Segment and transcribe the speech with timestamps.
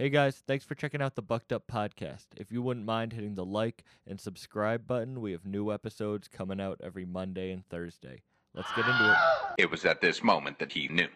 [0.00, 2.26] Hey guys, thanks for checking out the Bucked Up Podcast.
[2.36, 6.60] If you wouldn't mind hitting the like and subscribe button, we have new episodes coming
[6.60, 8.22] out every Monday and Thursday.
[8.54, 9.16] Let's get into it.
[9.64, 11.08] It was at this moment that he knew.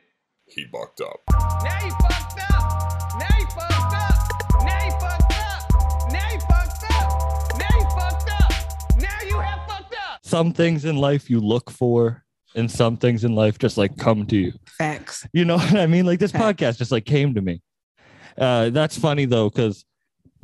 [0.46, 1.20] He bucked up.
[1.30, 3.20] Now you fucked up.
[3.20, 4.64] Now you fucked up.
[4.64, 6.12] Now you fucked up.
[6.12, 7.58] Now you fucked up.
[7.60, 9.00] Now you fucked up.
[9.00, 10.18] Now you have fucked up.
[10.24, 12.24] Some things in life you look for,
[12.56, 14.52] and some things in life just like come to you.
[14.66, 15.24] Facts.
[15.32, 16.04] You know what I mean?
[16.04, 16.60] Like this Facts.
[16.60, 17.62] podcast just like came to me.
[18.38, 19.84] Uh, that's funny though, because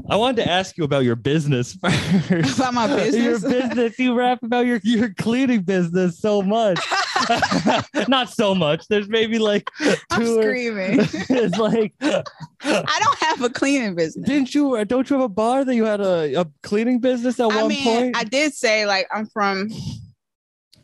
[0.09, 1.75] I wanted to ask you about your business
[2.29, 2.59] first.
[2.59, 3.43] About my business.
[3.43, 3.99] your business?
[3.99, 6.79] You rap about your your cleaning business so much.
[8.09, 8.87] Not so much.
[8.89, 9.69] There's maybe like
[10.11, 11.01] I'm screaming.
[11.01, 14.27] it's like I don't have a cleaning business.
[14.27, 17.41] didn't you uh, don't you have a bar that you had a, a cleaning business
[17.41, 18.17] at I one mean, point?
[18.17, 19.71] I did say like I'm from.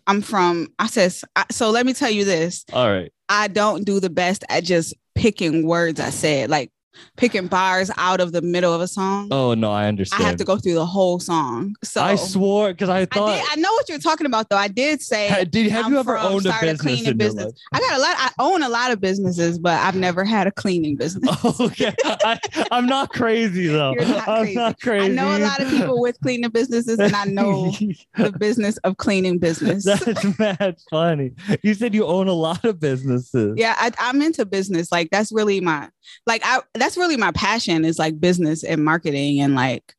[0.06, 0.68] I'm from.
[0.78, 1.70] I says I, so.
[1.70, 2.64] Let me tell you this.
[2.72, 3.10] All right.
[3.28, 5.98] I don't do the best at just picking words.
[5.98, 6.70] I said like
[7.16, 9.28] picking bars out of the middle of a song.
[9.30, 10.22] Oh no, I understand.
[10.22, 11.76] I have to go through the whole song.
[11.82, 13.34] So I swore because I I thought.
[13.34, 13.44] did.
[13.50, 14.56] I know what you're talking about, though.
[14.56, 17.16] I did say Ha- did have I'm you ever owned a started a business cleaning
[17.16, 17.52] business.
[17.72, 18.14] I got a lot.
[18.18, 21.44] I own a lot of businesses, but I've never had a cleaning business.
[21.60, 22.38] okay, I,
[22.70, 23.92] I'm not crazy though.
[23.92, 24.56] You're not I'm crazy.
[24.56, 25.04] not crazy.
[25.04, 27.70] I know a lot of people with cleaning businesses, and I know
[28.16, 29.84] the business of cleaning business.
[29.84, 31.32] That's mad funny.
[31.62, 33.54] You said you own a lot of businesses.
[33.56, 34.90] yeah, I, I'm into business.
[34.92, 35.88] Like that's really my
[36.26, 39.94] like I that's really my passion is like business and marketing and like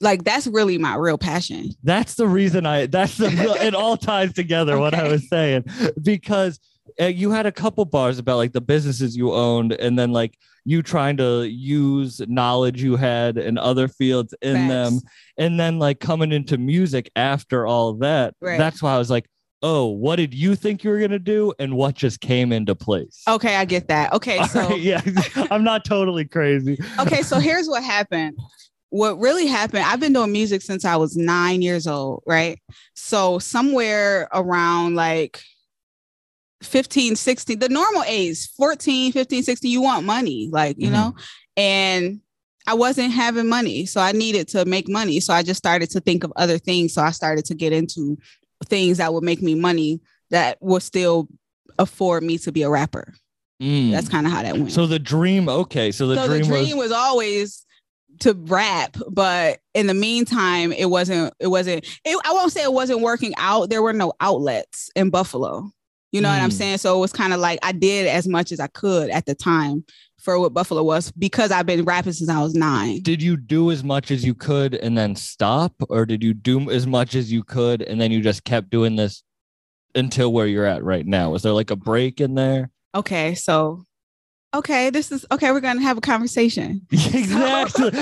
[0.00, 1.70] like that's really my real passion.
[1.82, 2.86] That's the reason I.
[2.86, 3.30] That's the.
[3.30, 4.78] real- it all ties together.
[4.78, 5.64] What I was saying
[6.02, 6.60] because
[7.00, 10.36] uh, you had a couple bars about like the businesses you owned, and then like
[10.64, 15.00] you trying to use knowledge you had in other fields in them,
[15.38, 18.34] and then like coming into music after all that.
[18.40, 18.58] Right.
[18.58, 19.26] That's why I was like,
[19.66, 23.22] oh, what did you think you were gonna do, and what just came into place?
[23.28, 24.12] Okay, I get that.
[24.12, 25.02] Okay, All so right, yeah,
[25.50, 26.78] I'm not totally crazy.
[27.00, 28.38] okay, so here's what happened.
[28.90, 32.60] What really happened, I've been doing music since I was nine years old, right?
[32.94, 35.40] So somewhere around like
[36.62, 40.92] 15, 16, the normal age, 14, 15, 16, you want money, like, you Mhm.
[40.92, 41.14] know?
[41.56, 42.20] And
[42.68, 43.86] I wasn't having money.
[43.86, 45.18] So I needed to make money.
[45.20, 46.94] So I just started to think of other things.
[46.94, 48.16] So I started to get into
[48.68, 50.00] things that would make me money
[50.30, 51.28] that would still
[51.78, 53.12] afford me to be a rapper.
[53.62, 53.90] Mm.
[53.90, 55.48] That's kind of how that went so the dream.
[55.48, 57.66] Okay, so the so dream, the dream was was, always
[58.20, 62.72] to rap but in the meantime it wasn't it wasn't it, i won't say it
[62.72, 65.70] wasn't working out there were no outlets in buffalo
[66.12, 66.54] you know what i'm Mm.
[66.54, 69.26] saying so it was kind of like i did as much as i could at
[69.26, 69.84] the time
[70.26, 73.00] for what buffalo was because i've been rapping since i was nine.
[73.00, 75.72] Did you do as much as you could and then stop?
[75.88, 78.96] Or did you do as much as you could and then you just kept doing
[78.96, 79.22] this
[79.94, 81.30] until where you're at right now?
[81.30, 82.70] Was there like a break in there?
[82.92, 83.84] Okay so
[84.52, 86.84] okay this is okay we're gonna have a conversation.
[86.90, 87.92] Exactly.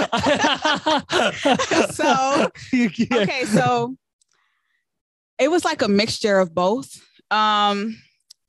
[1.92, 2.50] So-
[3.20, 3.96] okay so
[5.38, 6.88] it was like a mixture of both.
[7.30, 7.98] Um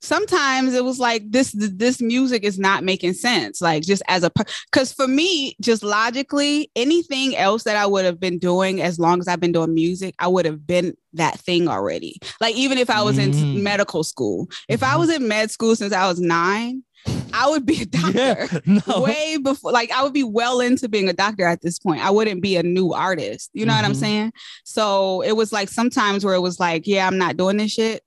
[0.06, 4.30] sometimes it was like this this music is not making sense like just as a
[4.70, 9.18] because for me just logically anything else that i would have been doing as long
[9.18, 12.88] as i've been doing music i would have been that thing already like even if
[12.88, 14.98] i was in medical school if i Mhm.
[14.98, 16.82] was in med school since i was nine
[17.32, 20.88] i would be a doctor yeah no way before like I would be well into
[20.88, 22.04] being a doctor at this point.
[22.04, 23.50] I wouldn't be a new artist.
[23.52, 23.96] You know what I'm Mhm.
[23.96, 24.32] saying?
[24.64, 28.02] So it was like sometimes where it was like, yeah, I'm not doing this shit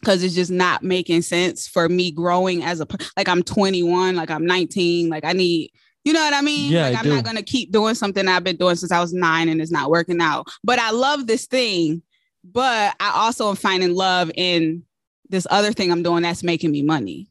[0.00, 4.30] because it's just not making sense for me growing as a like I'm 21, like
[4.30, 5.70] I'm 19, like I need
[6.04, 6.72] you know what I mean?
[6.72, 9.48] Yeah, like I'm not gonna keep doing something I've been doing since I was nine
[9.48, 10.48] and it's not working out.
[10.64, 12.02] But I love this thing,
[12.42, 14.84] but I also am finding love in
[15.28, 17.28] this other thing I'm doing that's making me money,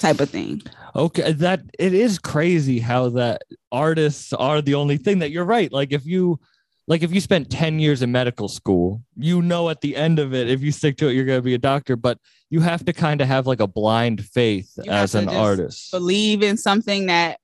[0.00, 0.62] type of thing.
[0.96, 5.72] okay that it is crazy how that artists are the only thing that you're right
[5.72, 6.38] like if you
[6.88, 10.34] like if you spent 10 years in medical school you know at the end of
[10.34, 12.18] it if you stick to it you're going to be a doctor but
[12.50, 15.28] you have to kind of have like a blind faith You have as to an
[15.28, 17.38] artist believe in something that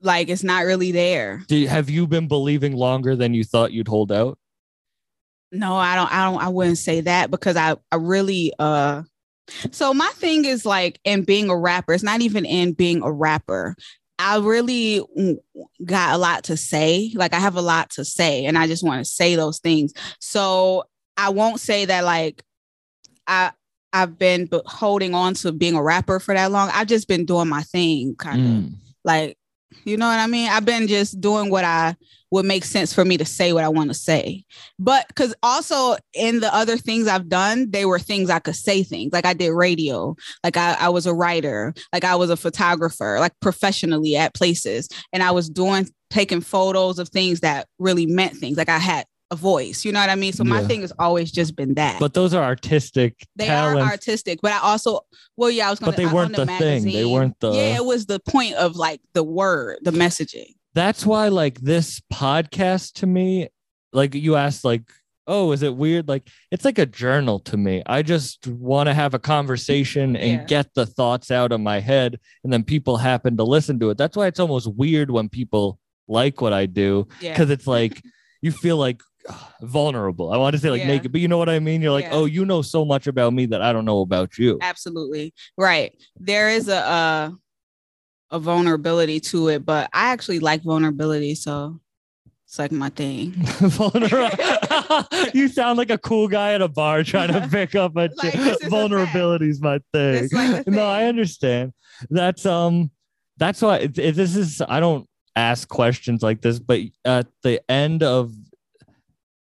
[0.00, 1.42] like it's not really there.
[1.48, 4.38] Do, have you been believing longer than you thought you'd hold out
[5.50, 9.02] No, I don't I don't I wouldn't say that because I I really uh
[9.70, 13.12] so my thing is like in being a rapper, it's not even in being a
[13.12, 13.76] rapper.
[14.18, 15.02] I really
[15.84, 17.12] got a lot to say.
[17.14, 19.92] Like I have a lot to say and I just want to say those things.
[20.20, 20.84] So
[21.16, 22.42] I won't say that like
[23.26, 23.52] I
[23.92, 26.68] I've been holding on to being a rapper for that long.
[26.72, 28.46] I've just been doing my thing kind of.
[28.46, 28.72] Mm.
[29.04, 29.38] like
[29.84, 30.48] You know what I mean?
[30.48, 31.96] I've been just doing what I
[32.34, 34.44] would make sense for me to say what I want to say.
[34.78, 38.82] But because also in the other things I've done, they were things I could say
[38.82, 39.12] things.
[39.12, 43.18] Like I did radio, like I, I was a writer, like I was a photographer,
[43.20, 44.88] like professionally at places.
[45.12, 48.56] And I was doing taking photos of things that really meant things.
[48.56, 49.84] Like I had a voice.
[49.84, 50.32] You know what I mean?
[50.32, 50.66] So my Yeah.
[50.66, 52.00] thing has always just been that.
[52.00, 53.80] But those are artistic they talents.
[53.80, 55.02] are artistic, but I also
[55.36, 56.84] well, yeah, I was gonna But they I weren't the thing.
[56.84, 60.54] They weren't the- Yeah, it was the point of like the word, the messaging.
[60.74, 63.48] That's why like this podcast to me,
[63.92, 64.82] like you asked, like,
[65.26, 66.08] oh, is it weird?
[66.08, 67.82] Like it's like a journal to me.
[67.86, 70.44] I just want to have a conversation and Yeah.
[70.44, 73.98] get the thoughts out of my head, and then people happen to listen to it.
[73.98, 75.78] That's why it's almost weird when people
[76.08, 77.32] like what I do Yeah.
[77.32, 78.02] because it's like
[78.42, 80.30] you feel like ugh, vulnerable.
[80.32, 80.88] I want to say like Yeah.
[80.88, 81.80] naked, but you know what I mean?
[81.80, 82.12] You're like, Yeah.
[82.14, 84.58] oh, you know so much about me that I don't know about you.
[84.60, 85.32] Absolutely.
[85.56, 85.94] Right.
[86.18, 87.30] There is a uh
[88.34, 91.80] a vulnerability to it, but I actually like vulnerability, so
[92.44, 93.30] it's like my thing.
[93.60, 94.36] Vulnerable.
[95.34, 98.32] you sound like a cool guy at a bar trying to pick up a Like,
[98.32, 98.34] chick.
[98.34, 100.28] this vulnerability is my thing.
[100.32, 101.72] Like a No, I understand.
[102.10, 102.90] That's um,
[103.36, 104.60] that's why this is.
[104.68, 108.32] I don't ask questions like this, but at the end of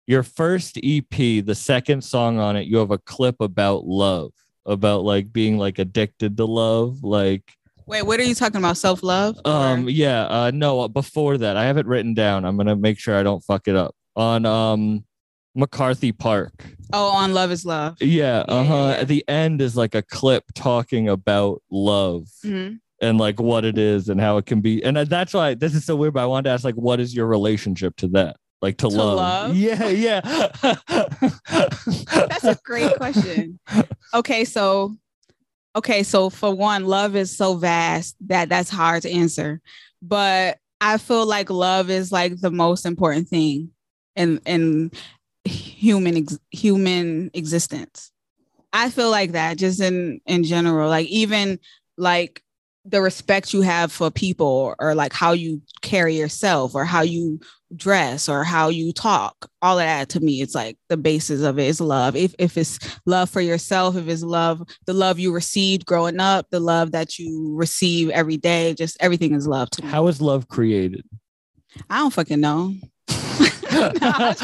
[0.05, 4.33] your first EP, the second song on it, you have a clip about love,
[4.65, 7.53] about like being like addicted to love, like
[7.91, 8.77] Wait, what are you talking about?
[8.77, 9.37] Self love?
[9.43, 12.45] um, yeah, uh, no, before that, I have it written down.
[12.45, 13.93] I'm gonna make sure I don't fuck it up.
[14.15, 15.03] On um,
[15.55, 16.53] McCarthy Park.
[16.93, 17.97] oh, on Love is Love.
[17.99, 18.73] Yeah, Yeah, uh huh.
[18.73, 18.95] yeah, yeah.
[19.01, 22.79] At the end is like a clip talking about love Mhm.
[23.01, 24.81] and like what it is and how it can be.
[24.85, 26.13] And that's why this is so weird.
[26.13, 28.37] But I wanted to ask, like, what is your relationship to that?
[28.61, 29.17] Like to, To love?
[29.17, 29.55] love?
[29.57, 30.21] Yeah, yeah.
[32.05, 33.59] That's a great question.
[34.13, 34.95] Okay, so
[35.75, 39.61] okay, so for one, love is so vast that that's hard to answer.
[40.01, 43.71] But I feel like love is like the most important thing
[44.15, 44.91] in in
[45.45, 48.11] human ex- human existence.
[48.73, 51.59] I feel like that just in in general, like even
[51.97, 52.43] like
[52.85, 57.01] the respect you have for people or, or like how you carry yourself or how
[57.01, 57.39] you
[57.75, 61.57] dress or how you talk all of that to me it's like the basis of
[61.57, 62.15] it is love.
[62.15, 66.47] If if it's love for yourself if it's love the love you received growing up
[66.51, 69.89] the love that you receive every day just everything is love to me.
[69.89, 71.05] How is love created?
[71.89, 72.73] i don't fucking know
[73.71, 74.41] That's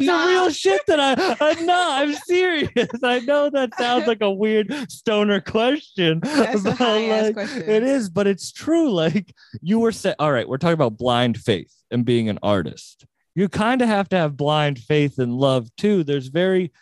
[0.00, 0.24] Nah.
[0.24, 2.70] a real shit that I, I no, I'm serious.
[3.02, 6.20] I know that sounds like a weird stoner question.
[6.22, 7.68] That's but, like, question.
[7.68, 8.90] It is, but it's true.
[8.90, 13.06] Like you were saying, all right, we're talking about blind faith and being an artist.
[13.34, 16.04] You kind of have to have blind faith and love too.
[16.04, 16.72] There's very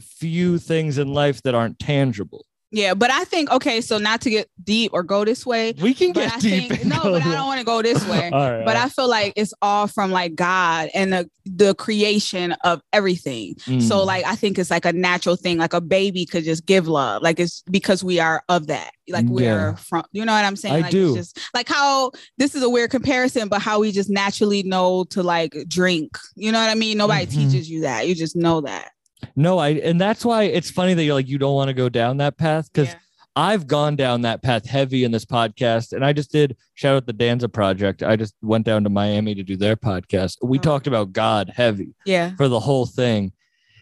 [0.00, 2.44] few things in life that aren't tangible.
[2.72, 5.94] Yeah but i think okay so not to get deep or go this way We
[5.94, 6.70] can get I deep.
[6.70, 8.30] think no, but I don't want to go this way.
[8.32, 12.52] Right, but all I feel like it's all from like God and the the creation
[12.64, 13.56] of everything.
[13.68, 13.82] right.
[13.82, 14.06] So Mm.
[14.06, 15.58] like I think it's like a natural thing.
[15.58, 17.22] Like a baby could just give love.
[17.22, 18.92] Like it's because we are of that.
[19.08, 19.74] Like we're Yeah.
[19.74, 20.74] from you know what I'm saying?
[20.76, 21.08] I like do.
[21.16, 25.04] It's just like how this is a weird comparison, but how we just naturally know
[25.10, 26.16] to like drink.
[26.36, 26.96] You know what I mean?
[26.98, 27.30] Nobody Mhm.
[27.34, 28.06] teaches you that.
[28.08, 28.92] You just know that.
[29.36, 31.88] No, I and that's why it's funny that you're like you don't want to go
[31.88, 32.98] down that path because Yeah.
[33.34, 37.06] I've gone down that path heavy in this podcast, and I just did shout out
[37.06, 38.02] the Danza Project.
[38.02, 40.36] I just went down to Miami to do their podcast.
[40.42, 40.60] We Oh.
[40.60, 42.36] talked about God heavy Yeah.
[42.36, 43.32] for the whole thing.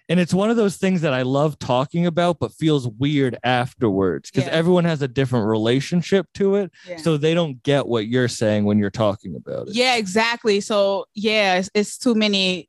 [0.08, 4.30] And it's one of those things that I love talking about, but feels weird afterwards
[4.30, 4.54] because Yeah.
[4.54, 6.70] everyone has a different relationship to it.
[6.88, 6.96] Yeah.
[6.98, 9.74] So they don't get what you're saying when you're talking about it.
[9.76, 10.60] Yeah, exactly.
[10.60, 12.68] So yeah, it's, it's too many,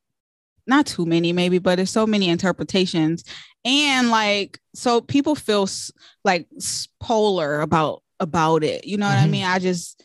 [0.71, 3.23] not too many maybe, but it's so many interpretations,
[3.65, 5.91] and like so people feel s-
[6.25, 6.47] like
[6.99, 8.85] polar about about it.
[8.85, 9.29] You know what I Mhm.
[9.31, 9.45] mean?
[9.45, 10.03] I just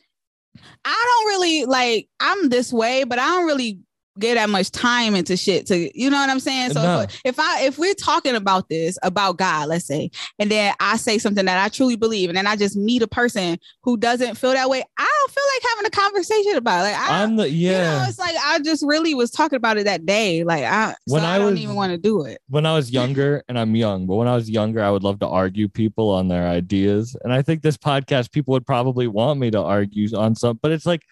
[0.85, 3.79] I don't really like I'm this way, but I don't really
[4.19, 6.71] get that much time into shit to you know what I'm saying.
[6.73, 7.01] So No.
[7.01, 10.97] if, if I if we're talking about this about God, let's say, and then I
[10.97, 14.37] say something that I truly believe, and then I just meet a person who doesn't
[14.37, 16.93] feel that way, I don't feel like having a conversation about it.
[16.93, 18.09] Like I, I'm the you know, yeah.
[18.09, 20.45] it's like I just really was talking about it that day.
[20.45, 22.39] Like I, When so I, I don't even want to do it.
[22.49, 25.19] when I was younger, and I'm young, but when I was younger, I would love
[25.21, 27.17] to argue people on their ideas.
[27.25, 30.73] And I think this podcast, people would probably want me to argue on some, but
[30.73, 31.03] it's like,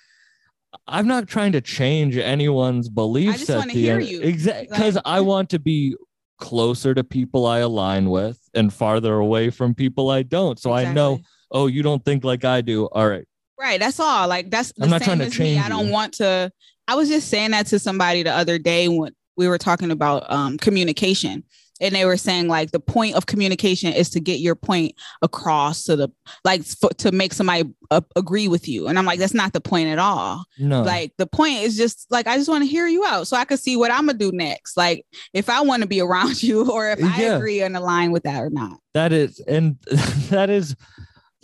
[0.87, 3.39] I'm not trying to change anyone's beliefs.
[3.41, 4.09] just at the hear end.
[4.09, 4.21] you.
[4.21, 4.69] Exactly.
[4.71, 5.97] Because Like- I want to be
[6.39, 10.59] closer to people I align with and farther away from people I don't.
[10.59, 12.87] So I know, oh, you don't think like I do.
[12.87, 13.25] All right.
[13.59, 13.79] Right.
[13.79, 14.27] That's all.
[14.29, 15.55] Like that's the I'm not same trying to as me.
[15.55, 15.93] change I don't you.
[15.93, 16.51] want to.
[16.89, 20.31] I was just saying that to somebody the other day when we were talking about
[20.31, 21.45] um, communication,
[21.81, 25.85] and they were saying like the point of communication is to get your point across
[25.85, 26.09] to the
[26.45, 28.87] like f- to make somebody uh, agree with you.
[28.87, 30.45] And i'm like that's not the point at all.
[30.59, 30.83] No.
[30.83, 33.45] Like the point is just like i just want to hear you out so i
[33.45, 34.77] can see what i'm gonna do next.
[34.77, 37.37] Like if i want to be around you or if i Yeah.
[37.37, 38.79] agree and align with that or not.
[38.95, 39.77] That is and
[40.31, 40.77] that is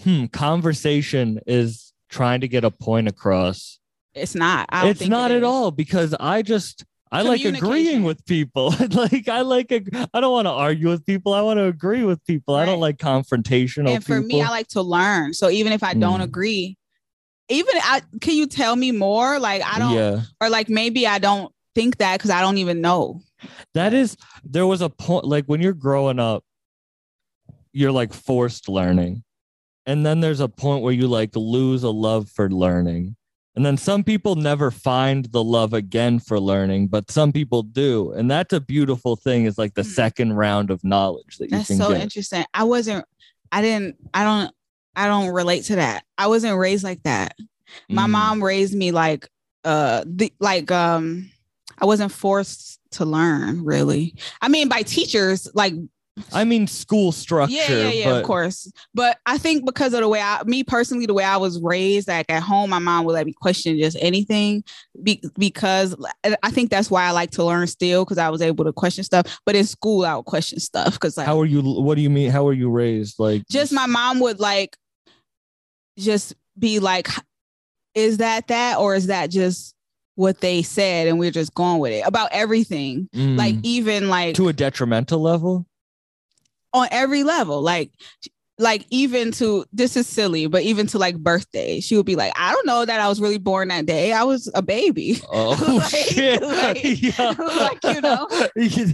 [0.02, 3.78] hmm conversation is trying to get a point across.
[4.14, 4.66] It's not.
[4.70, 8.73] I don't it's not at all because i just i like agreeing with people.
[8.90, 11.35] Like i like ag- i don't want to argue with people.
[11.35, 12.55] I want to agree with people.
[12.55, 15.35] I don't like confrontational and for people me i like to learn.
[15.35, 16.25] So even if i don't Mm.
[16.25, 16.76] agree
[17.49, 19.38] even I, can you tell me more?
[19.40, 20.21] Like i don't yeah.
[20.40, 23.21] or like maybe i don't think that because i don't even know.
[23.75, 26.45] That is there was a point like when you're growing up
[27.73, 29.23] you're like forced learning.
[29.87, 33.17] And then there's a point where you like lose a love for learning
[33.57, 38.12] and then some people never find the love again for learning but some people do.
[38.12, 39.95] And that's a beautiful thing is like the Mhm.
[39.95, 42.00] second round of knowledge that you that's can so get.
[42.02, 42.45] interesting.
[42.54, 43.04] I wasn't
[43.52, 44.54] i didn't i don't
[44.97, 46.04] i don't relate to that.
[46.16, 47.35] I wasn't raised like that.
[47.88, 48.11] My Mm.
[48.11, 49.28] mom raised me like
[49.64, 51.30] uh the like um
[51.78, 54.14] i wasn't forced to learn really.
[54.40, 55.75] I mean by teachers like
[56.33, 58.71] i mean school structure yeah yeah yeah but of course.
[58.95, 62.09] But i think because of the way i me personally the way i was raised
[62.09, 64.65] like at home my mom would let me question just anything
[65.03, 65.95] be, because
[66.43, 69.05] i think that's why i like to learn still because i was able to question
[69.05, 69.41] stuff.
[69.47, 72.11] But in school i would question stuff because like how are you what do you
[72.11, 73.19] mean how are you raised?
[73.19, 74.77] Like just my mom would like
[75.99, 77.09] just be like
[77.95, 79.75] is that that or is that just
[80.15, 81.07] what they said?
[81.07, 83.09] And we're just going with it about everything.
[83.15, 83.37] Mm.
[83.37, 85.67] like even like to a detrimental level
[86.73, 87.91] on every level like
[88.59, 92.31] like even to this is silly but even to like birthday she would be like
[92.37, 95.79] i don't know that i was really born that day i was a baby oh
[95.79, 97.35] Like- shit like- yeah.
[97.39, 98.29] like, you know.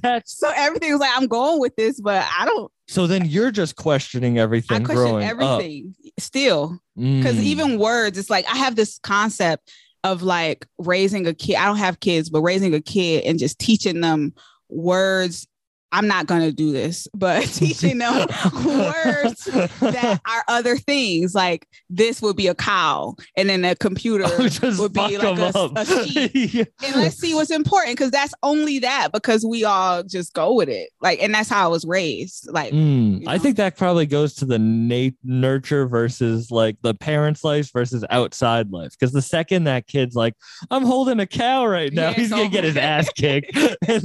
[0.02, 3.50] That's so everything was like i'm going with this but i don't so then you're
[3.50, 4.76] just questioning everything.
[4.76, 5.30] i everything question growing up.
[5.58, 7.42] everything still because Mm.
[7.42, 9.70] even words it's like i have this concept
[10.04, 13.58] of like raising a kid i don't have kids but raising a kid and just
[13.58, 14.32] teaching them
[14.68, 15.46] words
[15.96, 18.26] i'm not going to do this but teaching them
[18.64, 24.24] words that are other things like this would be a cow and then a computer
[24.78, 26.30] would be like a, a sheep.
[26.34, 26.64] Yeah.
[26.84, 30.68] and let's see what's important because that's only that because we all just go with
[30.68, 30.90] it.
[31.00, 34.34] Like and that's how i was raised like Mm, you I think that probably goes
[34.34, 38.90] to the nat- nurture versus like the parents' life versus outside life.
[38.92, 40.34] Because the second that kid's like,
[40.70, 44.04] I'm holding a cow right now, Yeah, he's gonna get his ass kicked, and,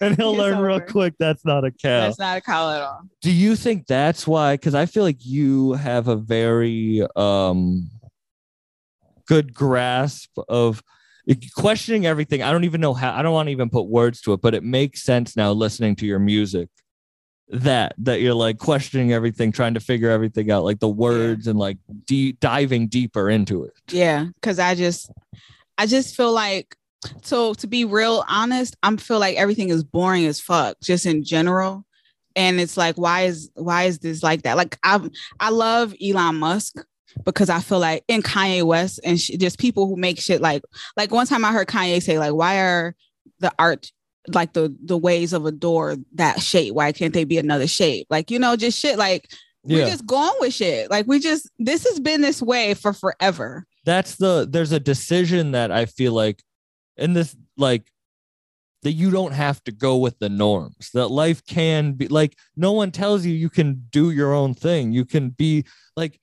[0.00, 2.00] and he'll It's learn real quick quick that's not a cow.
[2.00, 4.54] that's not a cow at all Do you think that's why?
[4.54, 7.90] Because I feel like you have a very um
[9.26, 10.82] good grasp of
[11.56, 12.42] questioning everything.
[12.42, 13.14] I don't even know how.
[13.14, 15.96] I don't want to even put words to it, but it makes sense now listening
[15.96, 16.68] to your music.
[17.48, 21.58] That that you're like questioning everything, trying to figure everything out, like the words and
[21.58, 23.72] like de- diving deeper into it.
[23.90, 25.10] Yeah, because I just,
[25.76, 26.76] I just feel like,
[27.22, 31.24] so to be real honest, I'm feel like everything is boring as fuck, just in
[31.24, 31.84] general.
[32.34, 34.56] And it's like, why is why is this like that?
[34.56, 35.00] Like I,
[35.38, 36.76] I love Elon Musk
[37.24, 40.62] because I feel like in Kanye West and sh- just people who make shit like,
[40.96, 42.94] like one time I heard Kanye say like, why are
[43.40, 43.92] the art
[44.28, 46.74] like the the ways of a door that shape?
[46.74, 48.06] Why can't they be another shape?
[48.08, 49.30] Like you know, just shit like.
[49.64, 50.90] We're just going with shit.
[50.90, 53.64] Like we just this has been this way for forever.
[53.84, 54.44] that's the.
[54.50, 56.42] There's a decision that I feel like
[57.02, 57.90] in this like
[58.82, 62.72] that you don't have to go with the norms that life can be like no
[62.72, 64.92] one tells you you can do your own thing.
[64.92, 65.64] You can be
[65.96, 66.18] like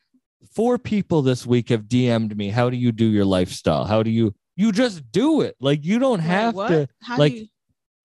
[0.54, 3.86] four people this week have dm'd me how do you do your lifestyle?
[3.86, 5.56] How do you you just do it.
[5.62, 7.48] Like you don't have Wait, to How like, do you,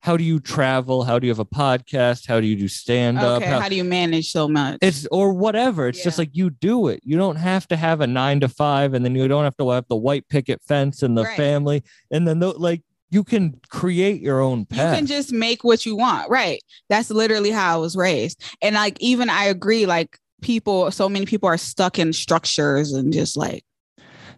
[0.05, 3.17] how do you travel how do you have a podcast how do you do stand
[3.17, 4.77] up okay, how, do you manage so much?
[4.81, 8.07] it's or whatever it's just like you do it you don't have to have a
[8.07, 11.17] nine to five and then you don't have to have the white picket fence and
[11.17, 11.37] the Right.
[11.37, 15.85] family and then the, like you can create your own you can just make what
[15.85, 16.29] you want.
[16.29, 16.61] Right.
[16.89, 18.43] That's literally how I was raised.
[18.61, 23.13] And like even I agree, like people, so many people are stuck in structures and
[23.13, 23.63] just like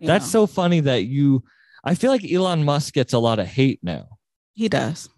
[0.02, 1.44] That's know, so funny that you.
[1.84, 4.18] I feel like Elon Musk gets a lot of hate now.
[4.54, 5.10] he does.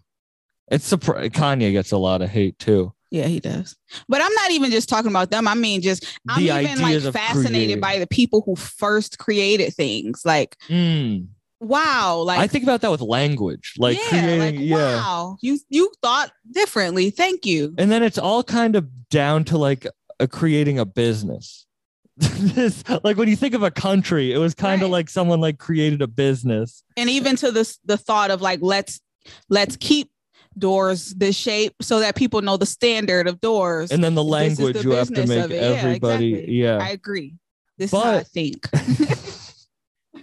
[0.70, 1.30] It's surprising.
[1.30, 2.92] Kanye gets a lot of hate too.
[3.10, 3.74] Yeah, he does.
[4.08, 5.48] But I'm not even just talking about them.
[5.48, 7.80] I mean, just I'm The even like fascinated creating.
[7.80, 10.22] by the people who first created things.
[10.24, 11.26] Like, Mm.
[11.58, 14.38] wow, like I think about that with language, like yeah, creating.
[14.40, 17.10] like, yeah, wow, you you thought differently.
[17.10, 17.74] Thank you.
[17.78, 19.88] and then it's all kind of down to like
[20.20, 21.66] a, creating a business.
[22.16, 24.92] this like when you think of a country, it was kind of Right.
[24.92, 26.84] like someone like created a business.
[26.96, 29.00] and even to this the thought of like let's
[29.48, 30.09] let's keep
[30.58, 33.90] doors this shape so that people know the standard of doors.
[33.90, 35.50] And then the is the language you have to make it.
[35.50, 36.34] Yeah, everybody.
[36.34, 36.54] exactly.
[36.54, 36.78] Yeah.
[36.80, 37.34] I agree.
[37.78, 38.68] This is how I think.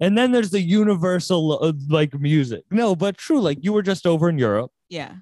[0.00, 2.64] and then there's the universal uh, like music.
[2.70, 3.40] No, but true.
[3.40, 4.70] Like you were just over in Europe.
[4.88, 5.14] yeah.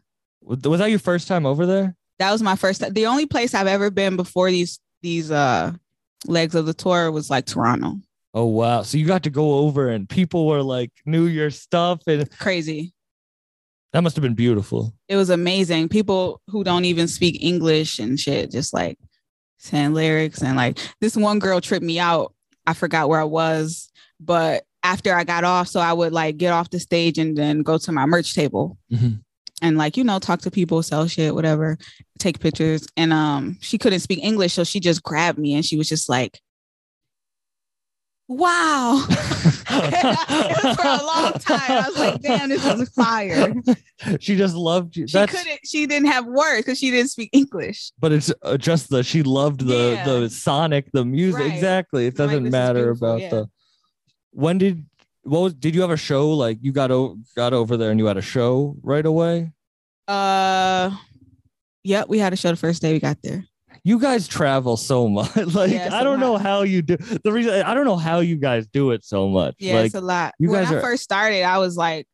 [0.43, 1.95] Was was that your first time over there?
[2.19, 2.93] That was my first time.
[2.95, 5.73] the only place I've ever been before these these uh
[6.27, 8.01] legs of the tour was like Toronto.
[8.35, 8.83] Oh wow!
[8.83, 12.93] So you got to go over, and people were like knew your stuff, and Crazy.
[13.93, 14.93] That must have been beautiful.
[15.09, 15.89] It was amazing.
[15.89, 18.99] People who don't even speak English and shit just like
[19.59, 22.35] saying lyrics and like this one girl tripped me out.
[22.67, 23.91] I forgot where I was,
[24.21, 27.63] but after I got off, so I would like get off the stage and then
[27.63, 29.23] go to my merch table Mhm.
[29.63, 31.79] and like you know talk to people, sell shit, whatever,
[32.19, 32.87] take pictures.
[32.97, 36.09] And um, she couldn't speak English, so she just grabbed me and she was just
[36.09, 36.41] like,
[38.29, 41.61] "Wow." it was for a long time.
[41.71, 43.55] I was like, "Damn, this is fire."
[44.21, 45.07] she just loved you.
[45.07, 45.61] She That's couldn't.
[45.65, 47.91] She didn't have words because she didn't speak English.
[47.99, 50.05] but it's uh, just the she loved the Yeah.
[50.05, 51.41] the sonic, the music.
[51.41, 51.53] Right.
[51.53, 52.07] Exactly.
[52.07, 53.31] It doesn't is matter about yeah.
[53.31, 53.51] the.
[54.33, 54.85] When did
[55.23, 57.99] what was did you have a show like you got o- got over there and
[57.99, 59.53] you had a show right away?
[60.07, 60.91] Uh,
[61.85, 62.09] yep.
[62.09, 63.45] We had a show the first day we got there.
[63.89, 65.35] You guys travel so much.
[65.37, 68.37] like Yeah, I don't know how you do the reason I don't know how you
[68.37, 69.55] guys do it so much.
[69.59, 70.35] Yeah, like it's a lot.
[70.39, 72.07] you when guys I are- first started, I was like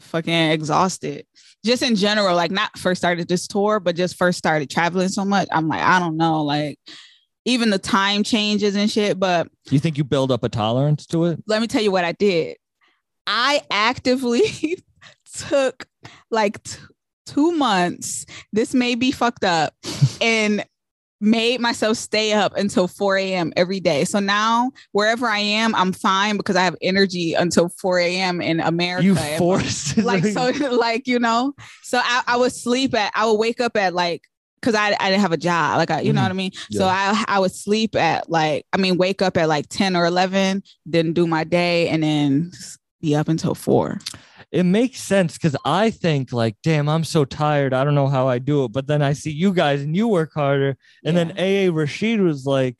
[0.00, 1.24] fucking exhausted.
[1.64, 5.24] Just in general, like not first started this tour, but just first started traveling so
[5.24, 5.46] much.
[5.52, 6.80] I'm like, I don't know, like
[7.44, 9.20] even the time changes and shit.
[9.20, 11.42] But you think you build up a tolerance to it?
[11.46, 12.56] let me tell you what I did.
[13.26, 14.82] I actively
[15.36, 15.86] took
[16.30, 16.78] like t-
[17.24, 18.26] two months.
[18.52, 19.74] This may be fucked up,
[20.20, 20.64] and
[21.24, 23.52] made myself stay up until 4 a.m.
[23.56, 24.04] every day.
[24.04, 28.40] So now wherever I am, I'm fine because I have energy until 4 a.m.
[28.40, 29.04] in America.
[29.04, 31.54] You forced like so, like you know.
[31.82, 33.10] So I, I would sleep at.
[33.14, 34.22] I would wake up at like.
[34.62, 36.24] Cause I, I didn't have a job, like I, you know Mhm.
[36.24, 36.50] what I mean.
[36.72, 40.06] So I I would sleep at like I mean wake up at like ten or
[40.06, 42.50] eleven, then do my day, and then
[43.02, 43.98] be up until four.
[44.54, 47.74] It makes sense because I think like, damn, I'm so tired.
[47.74, 48.68] I don't know how I do it.
[48.68, 50.76] But then I see you guys and you work harder.
[51.04, 52.76] And then AA Rashid was like,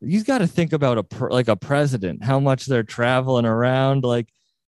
[0.00, 4.02] you got to think about a pr- like a president, how much they're traveling around.
[4.02, 4.30] Like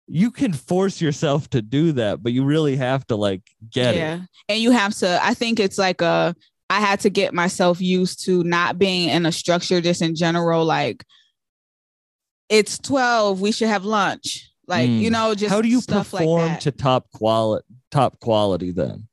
[0.07, 3.41] you can force yourself to do that, but you really have to like
[3.71, 4.21] get yeah, it.
[4.51, 5.19] and you have to.
[5.25, 6.37] I think it's like a.
[6.69, 10.67] I had to get myself used to not being in a structure just in general.
[10.67, 11.07] Like
[12.51, 14.51] it's twelve, we should have lunch.
[14.67, 15.01] Like Mm.
[15.01, 16.61] you know, just How do you like perform that.
[16.63, 17.65] to top quality?
[17.91, 19.07] Top quality then.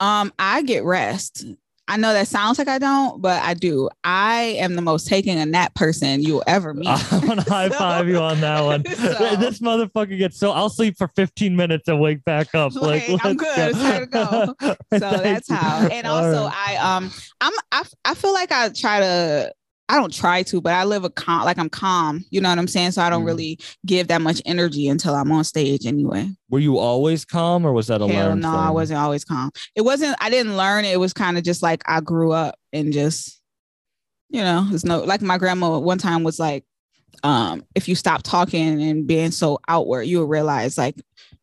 [0.00, 1.44] Um, I get rest.
[1.90, 3.88] I know that sounds like I don't, but I do.
[4.04, 6.86] I am the most taking a nap person you'll ever meet.
[7.10, 8.84] I'm gonna high five you on that one.
[8.94, 12.74] So- this motherfucker gets so I'll sleep for 15 minutes and wake back up.
[12.74, 13.48] Like, Like, I'm good.
[13.56, 14.54] It's time to go.
[14.98, 15.88] so that's how.
[15.90, 16.76] And also, right.
[16.80, 19.52] I um, I'm I, I feel like I try to.
[19.88, 22.24] I don't try to, but I live a calm, like I'm calm.
[22.30, 22.90] You know what I'm saying?
[22.92, 23.26] So I don't Mhm.
[23.26, 26.30] really give that much energy until I'm on stage anyway.
[26.50, 29.50] were you always calm or was that a Hell learned no, I wasn't always calm.
[29.74, 30.16] It wasn't.
[30.20, 30.92] I didn't learn it.
[30.92, 33.40] It was kind of just like I grew up and just,
[34.30, 36.64] you know, there's no like my grandma one time was like,
[37.22, 40.94] um, if you stop talking and being so outward, you'll realize like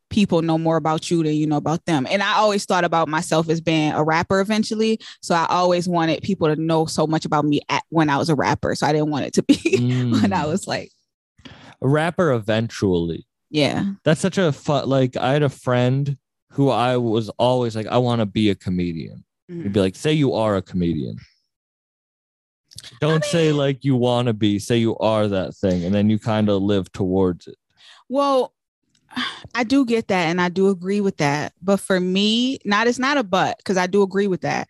[0.10, 2.08] people know more about you than you know about them.
[2.10, 5.00] And I always thought about myself as being a rapper eventually.
[5.22, 8.30] So I always wanted people to know so much about me at, when I was
[8.30, 8.76] a rapper.
[8.76, 9.60] So I didn't want it to be
[10.12, 10.50] when I Mm.
[10.50, 10.92] was like,
[11.82, 13.28] a rapper eventually.
[13.50, 16.18] yeah, That's such a fun like I had a friend
[16.52, 19.26] who I was always like, I want to be a comedian.
[19.52, 19.64] Mhm.
[19.64, 21.18] He'd be like, say you are a comedian.
[23.02, 26.10] Don't say mean- like you want to be, say you are that thing, and then
[26.10, 27.58] you kind of live towards it.
[28.10, 28.54] Well,
[29.54, 31.54] I do get that and I do agree with that.
[31.62, 34.68] But for me, not it's not a but because I do agree with that.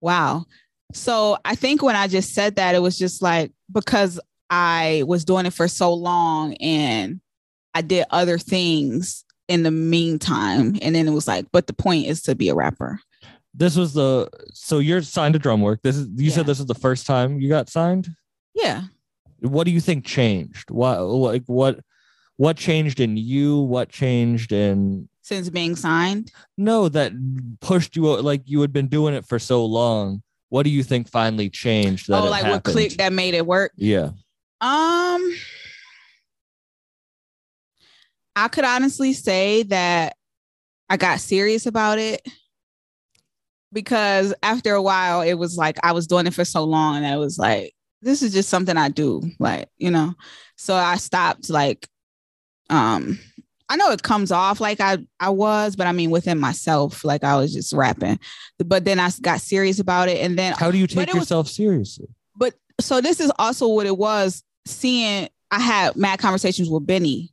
[0.00, 0.44] Wow.
[0.92, 5.24] So I think when I just said that, it was just like because I was
[5.24, 7.20] doing it for so long and
[7.74, 10.78] I did other things in the meantime.
[10.80, 13.00] And then it was like, but the point is to be a rapper.
[13.54, 15.78] This was the so you're signed to Drumwork.
[15.82, 16.32] This is you Yeah.
[16.32, 18.08] said this is the first time you got signed.
[18.54, 18.82] Yeah.
[19.40, 20.70] What do you think changed?
[20.70, 21.80] What like what
[22.36, 23.60] what changed in you?
[23.60, 26.32] What changed in Since being signed.
[26.56, 27.12] no that
[27.60, 30.22] pushed you like you had been doing it for so long?
[30.48, 32.74] What do you think finally changed that oh, like what happened?
[32.74, 33.72] clicked that made it work.
[33.76, 34.10] Yeah.
[34.60, 35.34] Um,
[38.36, 40.16] I could honestly say that
[40.88, 42.26] I got serious about it
[43.72, 47.06] because after a while, it was like I was doing it for so long, and
[47.06, 50.14] I was like, this is just something I do, like you know.
[50.56, 51.88] So I stopped like,
[52.70, 53.18] um,
[53.68, 57.24] I know it comes off like I I was, but I mean within myself, like
[57.24, 58.18] I was just rapping.
[58.58, 61.22] But then I got serious about it, and then How do you take it was-
[61.22, 62.08] yourself seriously?
[62.36, 64.42] But so this is also what it was.
[64.66, 67.32] Seeing I had mad conversations with Benny,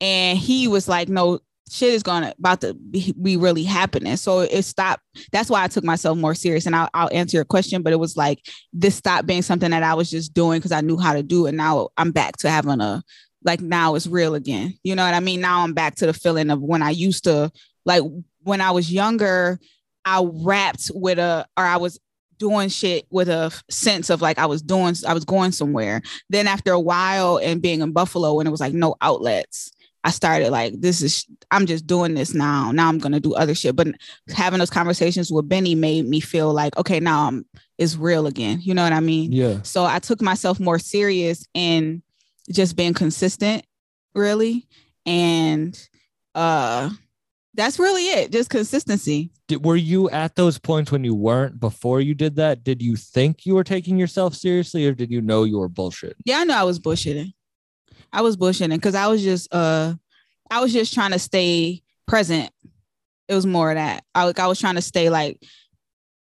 [0.00, 1.40] and he was like, "No,
[1.70, 5.02] shit is gonna about to be, be really happening." So it stopped.
[5.30, 6.66] That's why I took myself more serious.
[6.66, 8.40] And I'll, I'll answer your question, but it was like
[8.72, 11.46] this stopped being something that I was just doing because I knew how to do,
[11.46, 13.02] and now I'm back to having a
[13.44, 14.78] like now it's real again.
[14.82, 15.40] You know what I mean?
[15.40, 17.50] Now I'm back to the feeling of when I used to
[17.84, 18.02] like
[18.42, 19.58] when I was younger.
[20.04, 22.00] I rapped with a, or I was
[22.38, 26.00] doing shit with a sense of like I was doing, I was going somewhere.
[26.30, 29.70] Then after a while and being in Buffalo, and it was like no outlets,
[30.02, 32.72] I started like, this is, I'm just doing this now.
[32.72, 33.76] Now I'm going to do other shit.
[33.76, 33.88] But
[34.34, 37.44] having those conversations with Benny made me feel like, okay, now I'm,
[37.76, 38.60] it's real again.
[38.62, 39.32] You know what I mean?
[39.32, 39.60] Yeah.
[39.62, 42.02] So I took myself more serious in
[42.50, 43.64] just being consistent,
[44.14, 44.66] really.
[45.06, 45.78] And
[46.34, 46.90] uh
[47.54, 49.30] that's really it, just consistency.
[49.48, 52.62] Did, were you at those points when you weren't before you did that?
[52.62, 56.16] Did you think you were taking yourself seriously or did you know you were bullshit?
[56.24, 57.32] Yeah, I know I was bullshitting.
[58.12, 59.94] I was bullshitting because I was just uh
[60.50, 62.50] I was just trying to stay present.
[63.28, 64.04] It was more of that.
[64.14, 65.42] I like I was trying to stay like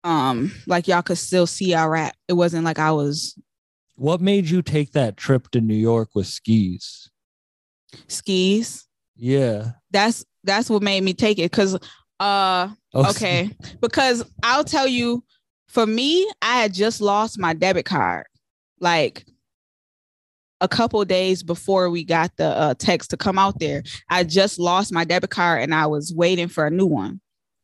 [0.04, 2.16] um like y'all could still see our rap.
[2.28, 3.38] It wasn't like I was
[4.02, 7.12] What made you take that trip to New York with skis?
[8.08, 8.88] skis.
[9.16, 9.74] Yeah.
[9.92, 11.76] That's that's what made me take it because
[12.20, 15.24] uh Oh, okay because i'll tell you
[15.68, 18.26] for me i had just lost my debit card
[18.80, 19.26] like
[20.60, 24.60] a couple days before we got the uh, text to come out there i just
[24.60, 27.22] lost my debit card and i was waiting for a new one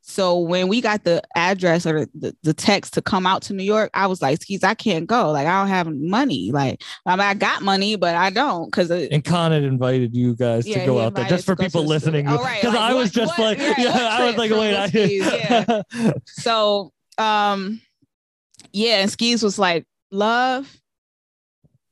[0.10, 3.64] so when we got the address or the, the, text to come out to new
[3.64, 7.12] york i was like skis i can't go like i don't have money like I,
[7.18, 10.80] mean, I got money but i don't because And Con had invited you guys Yeah,
[10.80, 12.22] to go out there just for people to the studio.
[12.24, 12.28] listening.
[12.30, 14.52] Oh, right, Because like, I was what- just what- like, right, yeah, I was like,
[14.52, 16.14] wait, I skis?
[16.28, 17.82] So um
[18.72, 20.74] yeah, and skis was like, love.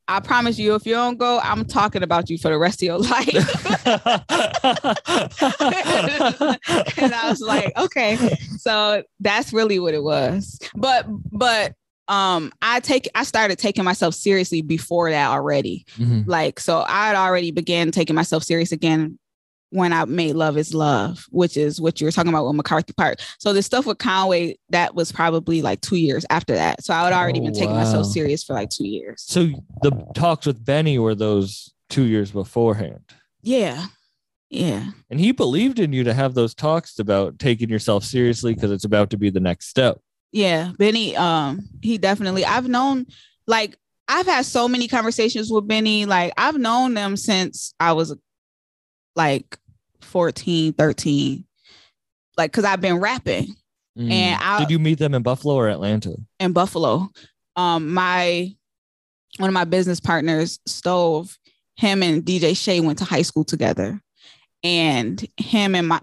[0.08, 2.86] I promise you, if you don't go, I'm talking about you for the rest of
[2.86, 3.28] your life.
[6.98, 8.16] and I was like, okay.
[8.58, 10.60] So that's really what it was.
[10.76, 11.74] But but
[12.08, 15.86] um I take I started taking myself seriously before that already.
[15.98, 16.26] Mhm.
[16.28, 19.18] Like so I had already began taking myself serious again
[19.72, 22.94] when I made Love is Love, which is what you were talking about with McCarthy
[22.94, 23.20] Park.
[23.40, 26.84] So the stuff with Conway, that was probably like two years after that.
[26.84, 27.84] So I had already Oh, been taking wow.
[27.84, 29.24] myself serious for like two years.
[29.28, 29.48] So
[29.82, 33.02] the talks with Benny were those two years beforehand.
[33.42, 33.88] Yeah.
[34.50, 34.92] Yeah.
[35.10, 38.86] And he believed in you to have those talks about taking yourself seriously because it's
[38.86, 40.00] about to be the next step.
[40.32, 40.72] Yeah.
[40.78, 43.08] Benny, um, he definitely I've known
[43.48, 43.76] like
[44.08, 46.06] I've had so many conversations with Benny.
[46.06, 48.16] Like I've known them since I was
[49.16, 49.58] like
[50.02, 51.46] 14, 13.
[52.38, 53.56] Like, cause I've been rapping.
[53.98, 54.12] Mm.
[54.12, 56.16] And I- did you meet them in Buffalo or Atlanta?
[56.40, 57.10] in Buffalo.
[57.56, 58.54] Um, my
[59.38, 61.38] one of my business partners, Stove,
[61.76, 64.02] him and DJ Shay went to high school together,
[64.64, 66.00] and him and my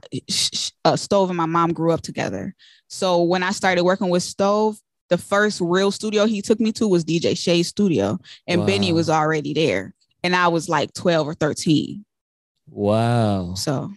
[0.85, 2.55] uh, Stove and my mom grew up together.
[2.89, 6.89] So when I started working with Stove, the first real studio he took me to
[6.89, 11.35] was DJ Shay's studio, and Benny was already there, and I was like twelve or
[11.35, 12.05] thirteen.
[12.75, 13.55] Wow.
[13.55, 13.93] So,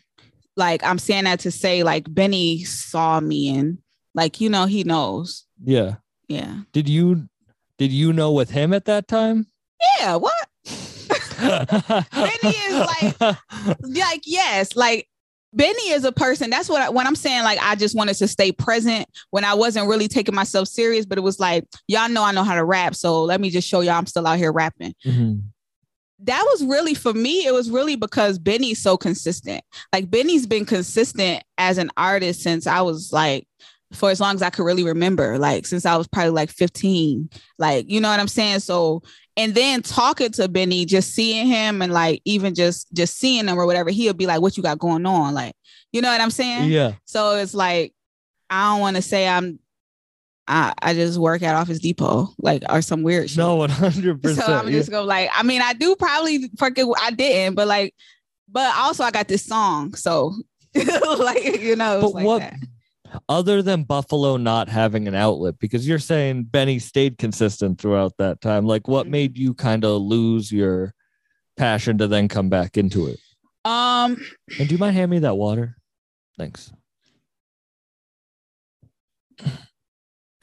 [0.58, 3.78] like, I'm saying that to say, like, Benny saw me, and
[4.14, 5.46] like, you know, he knows.
[5.64, 5.96] Yeah.
[6.28, 6.62] Yeah.
[6.74, 7.28] Did you
[7.78, 9.48] did you know with him at that time?
[10.00, 10.16] Yeah.
[10.16, 10.34] What?
[11.40, 13.38] Benny is like-
[13.82, 15.08] like yes like
[15.54, 18.28] benny is a person that's what I, when i'm saying like i just wanted to
[18.28, 22.24] stay present when i wasn't really taking myself serious but it was like y'all know
[22.24, 24.52] i know how to rap so let me just show y'all i'm still out here
[24.52, 25.44] rapping Mhm.
[26.20, 29.64] That was really for me it was really because benny's so consistent.
[29.94, 33.48] Like benny's been consistent as an artist since i was like
[33.94, 37.30] for as long as i could really remember like since i was probably like 15
[37.60, 38.60] like you know what i'm saying?
[38.60, 39.04] So
[39.38, 43.60] and then talking to benny just seeing him and like even just just seeing him
[43.60, 45.34] or whatever he'll be like what you got going on?
[45.34, 45.54] Like
[45.92, 46.70] you know what i'm saying?
[46.70, 46.94] Yeah.
[47.06, 47.94] so it's like
[48.50, 49.60] i don't want to say i'm
[50.48, 53.38] I, I just work at Office Depot, like or some weird shit.
[53.40, 53.82] No, 100%.
[54.36, 54.70] So I'm percent.
[54.70, 57.94] just gonna like, I mean, I do probably forget I didn't, but like,
[58.50, 60.34] but also I got this song, so
[60.76, 62.56] like you know, But like what that.
[63.28, 68.40] other than Buffalo not having an outlet, because you're saying Benny stayed consistent throughout that
[68.42, 68.66] time.
[68.68, 69.12] Like, what Mhm.
[69.12, 70.94] made you kind of lose your
[71.58, 73.20] passion to then come back into it?
[73.64, 74.22] Um,
[74.60, 75.76] And do you mind handing me that water?
[76.38, 76.72] Thanks.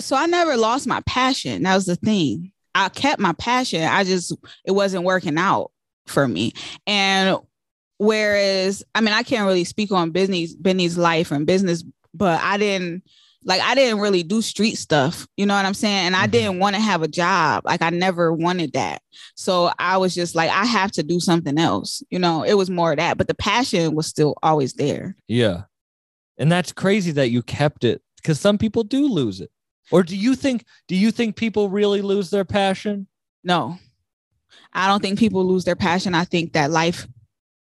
[0.00, 1.62] So I never lost my passion.
[1.62, 2.52] That was the thing.
[2.74, 3.82] I kept my passion.
[3.82, 4.32] I just
[4.64, 5.70] it wasn't working out
[6.06, 6.52] for me.
[6.86, 7.36] And
[7.98, 12.56] whereas I mean I can't really speak on business Benny's life and business, but I
[12.58, 13.02] didn't
[13.44, 15.26] like I didn't really do street stuff.
[15.36, 16.06] You know what I'm saying?
[16.06, 16.30] And I Mhm.
[16.30, 17.64] didn't want to have a job.
[17.64, 19.02] Like I never wanted that.
[19.36, 22.02] So I was just like, I have to do something else.
[22.10, 25.16] You know, it was more of that, but the passion was still always there.
[25.28, 25.62] Yeah.
[26.38, 29.50] And that's crazy that you kept it because some people do lose it.
[29.90, 33.06] Or do you think do you think people really lose their passion?
[33.44, 33.78] No,
[34.72, 36.14] I don't think people lose their passion.
[36.14, 37.06] I think that life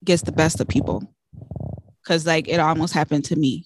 [0.04, 1.14] gets the best of people.
[2.06, 3.66] Cause like it almost happened to me.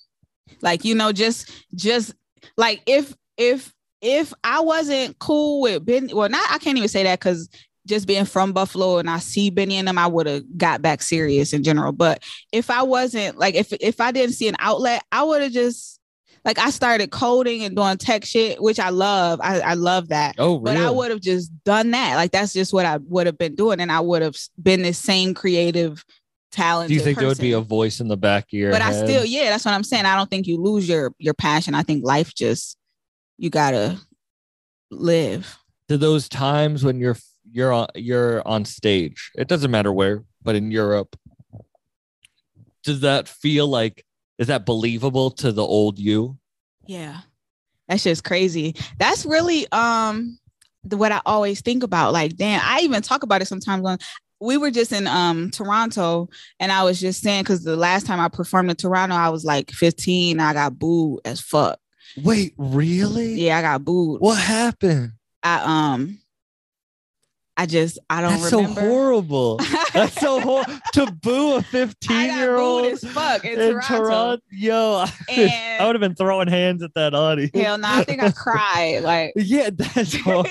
[0.62, 2.13] Like, you know, just just
[2.58, 7.04] like if if if I wasn't cool with Ben, well, not I can't even say
[7.04, 7.50] that because
[7.88, 11.02] just being from Buffalo and I see Benny and them, I would have got back
[11.02, 11.91] serious in general.
[11.91, 15.52] But if I wasn't like if if I didn't see an outlet, I would have
[15.52, 16.00] just
[16.45, 19.41] like I started coding and doing tech shit, which I love.
[19.41, 20.36] I, I love that.
[20.38, 20.77] Oh, really?
[20.77, 22.15] But I would have just done that.
[22.15, 24.93] Like that's just what I would have been doing, and I would have been the
[24.93, 26.05] same creative
[26.51, 26.89] talent.
[26.89, 28.93] Do you think there would be a voice in the back of your But I
[28.93, 30.05] still, yeah, that's what I'm saying.
[30.05, 31.73] I don't think you lose your your passion.
[31.73, 32.77] I think life just
[33.38, 33.97] you gotta
[34.91, 35.58] live.
[35.89, 37.17] to those times when you're
[37.51, 39.31] you're on you're on stage.
[39.36, 41.15] It doesn't matter where, but in Europe,
[42.84, 44.05] does that feel like
[44.38, 46.38] is that believable to the old you?
[46.86, 47.21] Yeah.
[47.88, 48.76] That's just crazy.
[48.98, 50.39] That's really um
[50.84, 52.13] the, what I always think about.
[52.13, 53.98] Like, damn, I even talk about it sometimes when
[54.39, 58.19] we were just in um Toronto and I was just saying because the last time
[58.19, 60.39] I performed in Toronto, I was like 15.
[60.39, 61.80] I got booed as fuck.
[62.17, 63.34] Wait, really?
[63.34, 64.21] Yeah, I got booed.
[64.21, 65.13] What happened?
[65.43, 66.19] I um
[67.58, 68.82] I just I don't That's remember.
[68.82, 69.58] so horrible.
[69.94, 73.88] That's so horrible to boo a I 15 year old as fuck in, in Toronto.
[73.88, 74.41] Toronto.
[74.52, 77.52] Yo, I, And- I would have been throwing hands at that audience.
[77.54, 79.04] Hell no, I think I cried.
[79.04, 80.46] Like Yeah, that's all.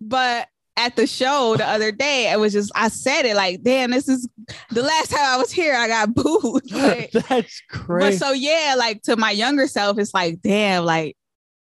[0.00, 3.90] but at the show the other day, it was just I said it like, damn,
[3.90, 4.28] this is
[4.70, 5.74] the last time I was here.
[5.74, 6.70] I got booed.
[6.70, 8.18] Like, that's but crazy.
[8.18, 11.16] so yeah, like to my younger self, it's like, damn, like,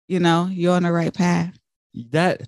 [0.08, 1.58] you know, you're on the right path.
[2.12, 2.42] that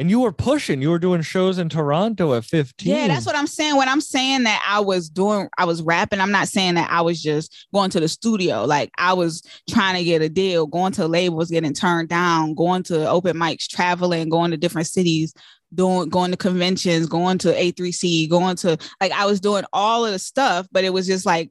[0.00, 0.80] and you were pushing.
[0.80, 2.90] You were doing shows in Toronto at 15.
[2.90, 3.76] Yeah, that's what I'm saying.
[3.76, 7.02] When I'm saying that I was doing, I was rapping, I'm not saying that I
[7.02, 8.64] was just going to the studio.
[8.64, 12.82] Like I was trying to get a deal, going to labels, getting turned down, going
[12.84, 15.34] to open mics, traveling, going to different cities,
[15.74, 20.12] doing going to conventions, going to A3C, going to like I was doing all of
[20.12, 21.50] the stuff, but it was just like,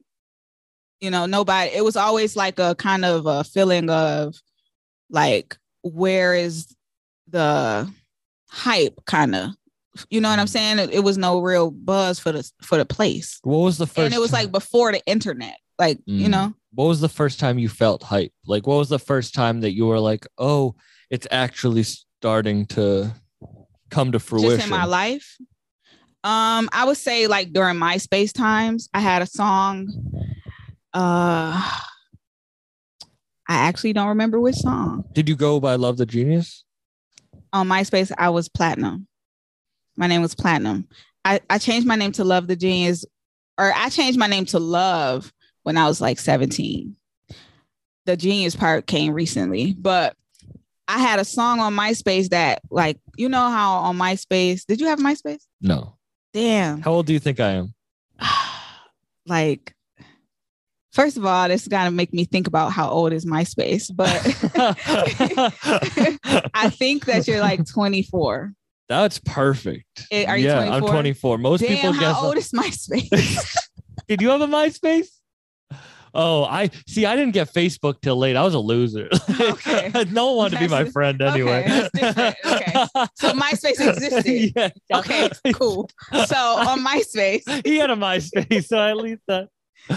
[1.00, 4.34] you know, nobody, it was always like a kind of a feeling of
[5.08, 6.74] like, where is
[7.28, 7.88] the
[8.50, 9.50] hype kind of
[10.08, 12.84] you know what i'm saying it, it was no real buzz for the for the
[12.84, 16.26] place What was the first and it was time- like before the internet like you
[16.26, 16.30] Mm.
[16.30, 18.32] know what was the first time you felt hype?
[18.46, 20.76] Like what was the first time that you were like, "Oh,
[21.10, 23.12] it's actually starting to
[23.90, 25.36] come to fruition." just in my life
[26.22, 29.88] um i would say like during myspace times i had a song
[30.94, 31.58] uh
[33.48, 36.64] i actually don't remember which song Did you go by Love the Genius?
[37.52, 39.06] On myspace i was platinum.
[39.96, 40.88] My name was platinum.
[41.24, 43.04] I i changed my name to love the genius
[43.58, 45.32] or i changed my name to love
[45.62, 46.96] when i was like 17
[48.06, 50.16] the genius part came recently but
[50.88, 54.86] i had a song on myspace that like you know how on myspace did you
[54.86, 55.42] have myspace?
[55.60, 55.96] No.
[56.32, 56.80] damn.
[56.80, 57.74] How old do you think I am?
[59.26, 59.74] like
[60.92, 64.08] first of all this is gonna make me think about how old is myspace but
[66.54, 68.52] i think that you're like 24
[68.88, 70.06] That's perfect.
[70.10, 70.90] Eh, are you yeah, I'm 24?
[70.90, 71.38] 24.
[71.38, 73.56] Most damn people how old is myspace
[74.10, 75.06] Did you have a MySpace?
[76.12, 77.06] Oh, I see.
[77.06, 78.34] I didn't get Facebook till late.
[78.34, 79.08] I was a loser.
[79.40, 79.92] Okay.
[80.10, 81.64] no one wanted to be my friend anyway.
[81.96, 82.34] okay.
[82.44, 82.72] Okay.
[83.14, 84.52] So MySpace existed.
[84.56, 84.98] yeah.
[84.98, 85.88] okay cool
[86.26, 89.48] so on myspace he had a MySpace, so at least that.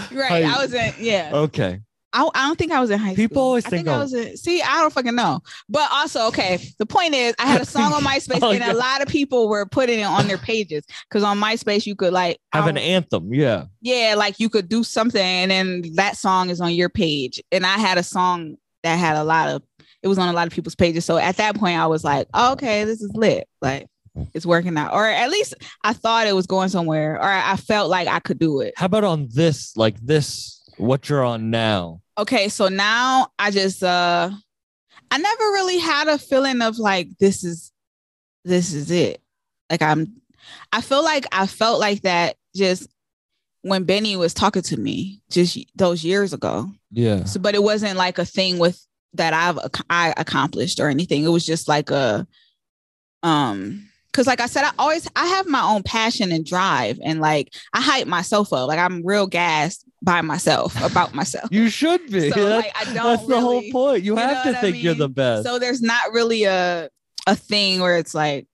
[0.12, 1.80] right i was in yeah Okay.
[2.16, 3.42] I, I don't think I was in high People school.
[3.42, 4.36] always I think think I was in.
[4.36, 5.40] See, I don't fucking know.
[5.68, 6.60] But also, okay.
[6.78, 8.72] The point is, I had a song on MySpace, Oh, and yeah.
[8.72, 12.12] a lot of people were putting it on their pages because on MySpace you could
[12.12, 13.34] like Have an anthem.
[13.34, 13.64] Yeah.
[13.80, 17.42] yeah, like you could do something, and then that song is on your page.
[17.50, 19.62] And I had a song that had a lot of.
[20.00, 21.04] It was on a lot of people's pages.
[21.04, 23.48] So at that point, I was like, oh, okay, this is lit.
[23.60, 23.88] Like
[24.32, 27.90] it's working out, or at least I thought it was going somewhere, or I felt
[27.90, 28.74] like I could do it.
[28.76, 32.00] How about on this, like this, what you're on now?
[32.16, 34.30] okay so now i just uh
[35.10, 37.72] i never really had a feeling of like this is
[38.44, 39.20] this is it
[39.68, 40.06] like i'm
[40.72, 42.86] i feel like i felt like that just
[43.62, 47.24] when benny was talking to me just those years ago Yeah.
[47.24, 48.80] so but it wasn't like a thing with
[49.14, 49.58] that i've
[49.90, 52.28] i accomplished or anything it was just like a
[53.24, 57.20] um because like I said, I always I have my own passion and drive, and
[57.20, 58.68] like I hype myself up.
[58.68, 61.48] Like I'm real gassed by myself about myself.
[61.50, 62.30] You should be.
[62.30, 64.04] So, that's, like, I don't that's the whole point.
[64.04, 65.44] You, you have to what I think you're the best.
[65.44, 66.88] So there's not really a
[67.26, 68.46] a thing where it's like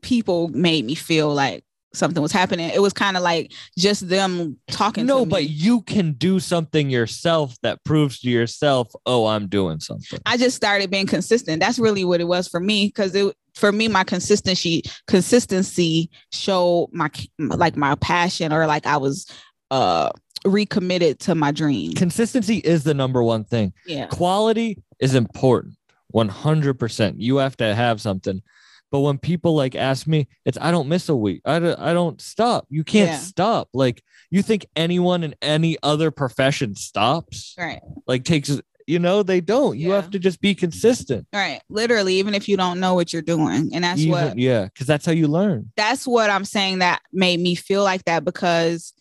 [0.00, 2.70] people made me feel like something was happening.
[2.70, 5.06] It was kind of like just them talking.
[5.06, 5.30] no, to me.
[5.30, 10.18] but you can do something yourself that proves to yourself, oh, I'm doing something.
[10.26, 11.60] I just started being consistent.
[11.60, 16.88] That's really what it was for me because it for me my consistency consistency showed
[16.92, 19.26] my like my passion or like I was
[19.72, 20.10] uh
[20.44, 21.92] recommitted to my dream.
[21.92, 23.72] Consistency is the number one thing.
[23.86, 24.06] Yeah.
[24.06, 25.74] Quality is important.
[26.14, 27.14] 100%.
[27.18, 28.42] You have to have something.
[28.90, 31.42] But when people like ask me, it's I don't miss a week.
[31.44, 32.66] I don't, I don't stop.
[32.70, 33.18] You can't Yeah.
[33.18, 33.68] stop.
[33.72, 37.54] Like you think anyone in any other profession stops?
[37.58, 37.80] Right.
[38.06, 39.78] Like takes you know, they don't.
[39.78, 39.96] You Yeah.
[39.96, 41.24] have to just be consistent.
[41.32, 41.60] Right.
[41.68, 43.70] Literally, even if you don't know what you're doing.
[43.72, 45.70] And that's Even- what yeah, because that's how you learn.
[45.76, 48.92] that's what I'm saying that made me feel like that because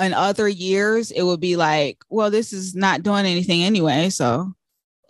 [0.00, 4.10] in other years it would be like, well, this is not doing anything anyway.
[4.10, 4.52] So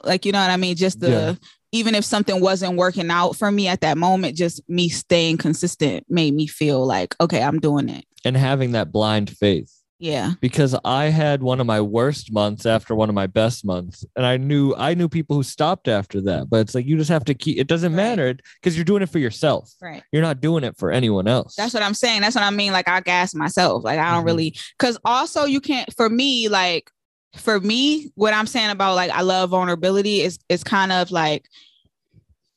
[0.04, 0.76] like you know what I mean?
[0.76, 1.34] Just the Yeah.
[1.72, 6.04] Even if something wasn't working out for me at that moment, just me staying consistent
[6.08, 8.04] made me feel like, okay, I'm doing it.
[8.24, 9.72] And having that blind faith.
[9.98, 10.32] Yeah.
[10.42, 14.26] because I had one of my worst months after one of my best months, and
[14.26, 16.50] I knew I knew people who stopped after that.
[16.50, 17.56] But it's like you just have to keep.
[17.58, 17.96] It doesn't Right.
[18.08, 19.72] matter because you're doing it for yourself.
[19.80, 20.02] Right.
[20.12, 21.54] You're not doing it for anyone else.
[21.56, 22.20] That's what I'm saying.
[22.20, 22.72] That's what I mean.
[22.74, 23.84] Like I gas myself.
[23.84, 24.26] Like I don't Mhm.
[24.26, 26.90] really because also you can't for me, like
[27.36, 31.46] for me, what I'm saying about like I love vulnerability is is kind of like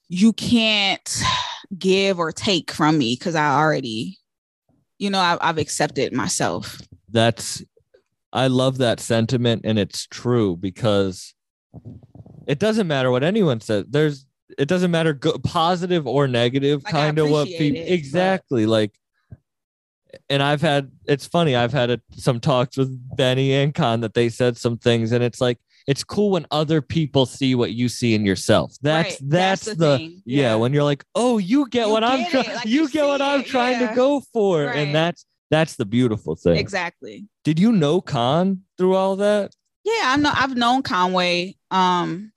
[0.07, 1.23] you can't
[1.77, 4.17] give or take from me because I already,
[4.97, 6.81] you know, I've, I've accepted myself.
[7.09, 7.63] That's.
[8.31, 11.33] I love that sentiment, and it's true because
[12.45, 13.85] it doesn't matter what anyone says.
[13.89, 14.25] There's.
[14.57, 16.83] It doesn't matter good, positive or negative.
[16.83, 18.93] Like, kind of what people it, but- exactly like.
[20.29, 20.91] And I've had.
[21.05, 21.55] It's funny.
[21.55, 25.23] I've had a, some talks with Benny and Con that they said some things, and
[25.23, 28.75] it's like it's cool when other people see what you see in yourself.
[28.81, 30.41] That's Right, that's, that's the, the thing, yeah.
[30.51, 30.55] yeah.
[30.55, 33.05] When you're like, oh, you get You what I'm get trying, like, you, you get
[33.07, 34.75] what I'm trying to go for, Right.
[34.75, 36.57] and that's that's the beautiful thing.
[36.57, 37.25] Exactly.
[37.43, 39.55] Did you know Con through all that?
[39.83, 40.31] Yeah, I know.
[40.31, 41.55] I've known Conway.
[41.71, 42.31] Um,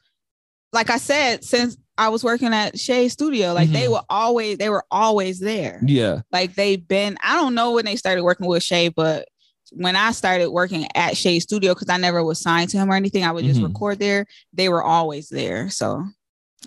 [0.72, 3.92] like I said, since I was working at Shay Studio, like they Mhm.
[3.92, 5.80] were always they were always there.
[5.86, 7.16] Yeah, Like they've been.
[7.22, 9.28] I don't know when they started working with Shay, but
[9.72, 12.94] when I started working at Shay Studio, because I never was signed to him or
[12.94, 13.68] anything, I would just Mhm.
[13.68, 14.26] record there.
[14.52, 15.68] They were always there.
[15.70, 16.04] So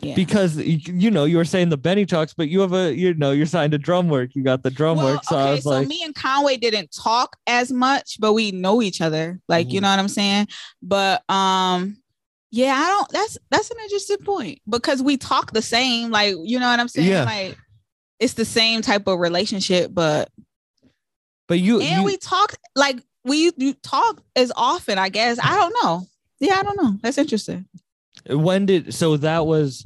[0.02, 0.14] yeah.
[0.16, 3.32] because you know you were saying the Benny talks, but you have a you know
[3.32, 4.32] you're signed to Drumwork.
[4.36, 6.58] You got the drum well, work, so okay, I was so like, me and Conway
[6.58, 9.40] didn't talk as much, but we know each other.
[9.48, 9.84] Like, you Mhm.
[9.84, 10.48] know what I'm saying?
[10.84, 11.98] But um,
[12.56, 16.58] yeah, I don't that's that's an interesting point because we talk the same, like, you
[16.58, 17.10] know what I'm saying?
[17.10, 17.26] Yeah.
[17.26, 17.58] Like
[18.18, 20.30] it's the same type of relationship, but
[21.50, 25.38] but you, and you we talk like we you talk as often, I guess.
[25.44, 26.08] I don't know.
[26.40, 26.98] Yeah, I don't know.
[27.04, 27.66] That's interesting.
[28.30, 29.86] when did so that was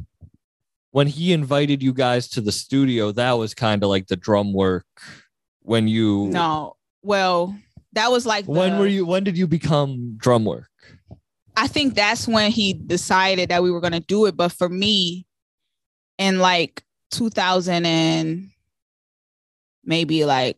[0.92, 4.84] when he invited you guys to the studio that was kind of like the Drumwork
[5.64, 7.58] when you No, well,
[7.94, 10.66] that was like when were you when did you become Drumwork
[11.60, 14.38] I think that's when he decided that we were gonna do it.
[14.38, 15.26] But for me,
[16.18, 18.50] in like 2000 and
[19.84, 20.58] maybe like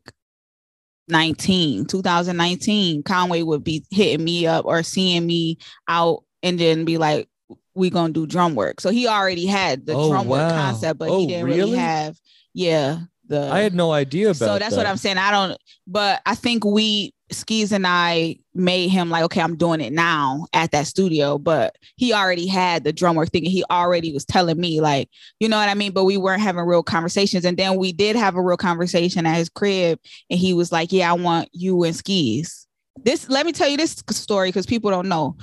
[1.07, 6.99] 19, 2019, Conway would be hitting me up or seeing me out and then be
[6.99, 7.27] like,
[7.73, 8.79] we gonna do Drumwork.
[8.79, 11.59] So he already had the Oh, Drumwork concept, but Oh, he didn't really?
[11.59, 12.15] really have,
[12.53, 14.85] yeah, the i had no idea about so that's what.
[14.85, 15.17] I'm saying.
[15.17, 19.81] I don't, but I think we Skeese and I made him like, okay, I'm doing
[19.81, 21.37] it now at that studio.
[21.37, 23.45] But he already had the Drumwork thing.
[23.45, 25.93] He already was telling me, like, you know what I mean?
[25.93, 27.45] But we weren't having real conversations.
[27.45, 30.91] And then we did have a real conversation at his crib, and he was like,
[30.91, 32.65] Yeah, I want you and Skeese.
[33.03, 35.37] This let me tell you this story because people don't know.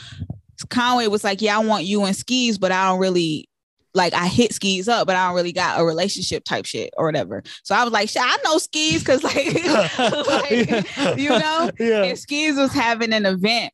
[0.70, 3.47] Conway was like, Yeah, I want you and Skeese, but I don't really
[3.98, 7.04] like I hit Skeese up, but I don't really got a relationship type shit or
[7.04, 7.42] whatever.
[7.64, 9.36] So I was like, I know Skeese because like,
[10.26, 13.72] like, you know, yeah and Skeese was having an event.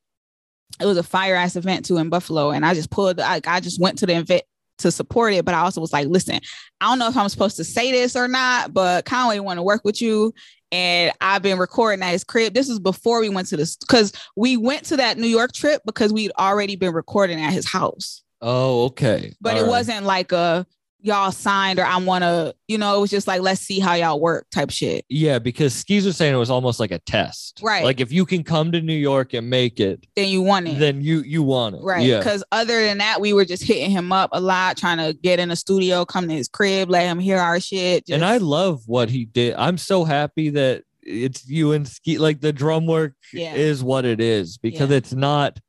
[0.81, 3.21] It was a fire ass event too in Buffalo, and I just pulled.
[3.21, 4.43] I, I just went to the event
[4.79, 6.41] to support it, but I also was like, listen,
[6.81, 9.63] I don't know if I'm supposed to say this or not, but Conway want to
[9.63, 10.35] work with you.
[10.73, 12.55] And I've been recording at his crib.
[12.55, 15.81] This is before we went to this because we went to that New York trip
[15.87, 19.71] because we'd already been recording at his house oh okay but All it right.
[19.71, 20.67] wasn't like a
[21.01, 23.93] y'all signed or I want to, you know, it was just like let's see how
[23.93, 25.05] y'all work type shit.
[25.11, 27.61] Yeah, because Skeese was saying it was almost like a test.
[27.63, 27.85] Right.
[27.85, 30.79] Like if you can come to New York and make it, Then you want it.
[30.79, 31.83] then you you want it.
[31.83, 32.07] Right.
[32.07, 32.21] Yeah.
[32.21, 35.39] Because other than that, we were just hitting him up a lot, trying to get
[35.39, 38.05] in the studio, come to his crib, let him hear our shit.
[38.09, 39.57] and I love what he did.
[39.59, 42.17] I'm so happy that it's you and Ski.
[42.17, 43.53] Like the Drumwork Yeah.
[43.55, 44.97] is what it is because Yeah.
[44.97, 45.61] it's not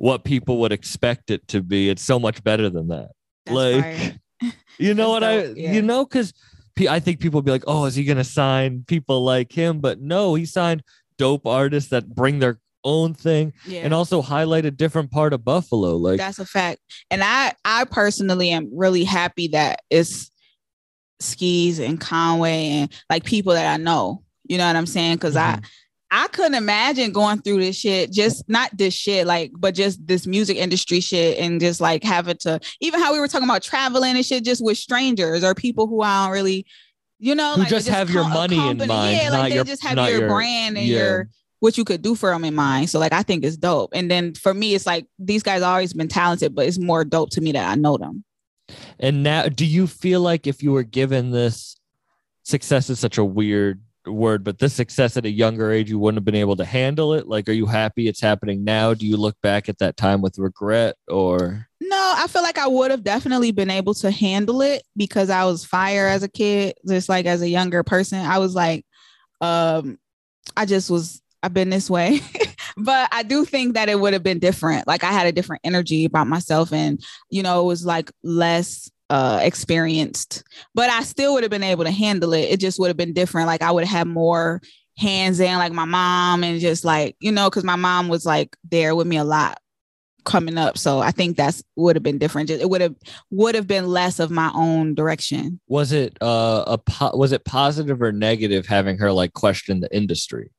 [0.00, 1.90] what people would expect it to be.
[1.90, 3.10] It's so much better than that.
[3.44, 4.16] that's like.
[4.78, 5.52] You know what That's I?
[5.54, 5.72] yeah.
[5.72, 6.32] You know, because
[6.88, 10.34] I think people be like, "Oh, is he gonna sign people like him?" But no,
[10.34, 10.82] he signed
[11.18, 13.82] dope artists that bring their own thing yeah.
[13.82, 15.96] and also highlight a different part of Buffalo.
[15.96, 16.80] Like, That's a fact.
[17.10, 20.30] And I I personally am really happy that it's
[21.20, 24.22] Skeese and Conway and like people that I know.
[24.48, 25.16] You know what I'm saying?
[25.16, 25.40] because Mhm.
[25.42, 25.60] I
[26.10, 30.26] I couldn't imagine going through this shit, just not this shit, like, but just this
[30.26, 34.16] music industry shit and just like having to even how we were talking about traveling
[34.16, 36.66] and shit just with strangers or people who I don't really,
[37.18, 39.54] you know, Who like just have your a money in mind, Yeah, not like they
[39.56, 40.98] your- just have your, your- brand and yeah.
[40.98, 41.28] your
[41.60, 42.88] what you could do for them in mind.
[42.90, 43.90] So like I think it's dope.
[43.92, 47.30] And then for me, it's like these guys always been talented, but it's more dope
[47.32, 48.24] to me that I know them.
[48.98, 51.76] And now, do you feel like if you were given this
[52.44, 53.80] success is such a weird
[54.12, 57.14] word, but this success at a younger age, you wouldn't have been able to handle
[57.14, 57.26] it?
[57.26, 58.94] Like, are you happy it's happening now?
[58.94, 61.66] Do you look back at that time with regret or?
[61.80, 65.44] No, I feel like I would have definitely been able to handle it because I
[65.44, 68.18] was fire as a kid, just like as a younger person.
[68.18, 68.84] I was like,
[69.40, 69.98] um,
[70.56, 72.20] I just was, I've been this way.
[72.76, 74.86] but I do think that it would have been different.
[74.86, 78.90] Like I had a different energy about myself and, you know, it was like less
[79.10, 80.44] uh experienced,
[80.74, 82.50] but I still would have been able to handle it.
[82.50, 83.48] It just would have been different.
[83.48, 84.62] Like I would have had more
[84.96, 88.56] hands in, like my mom, and just like, you know, because my mom was like
[88.70, 89.60] there with me a lot
[90.24, 90.78] coming up.
[90.78, 92.50] So I think that's would have been different.
[92.50, 92.94] It would have
[93.30, 95.60] would have been less of my own direction.
[95.66, 99.94] Was it uh, a po- was it positive or negative having her like question the
[99.94, 100.52] industry?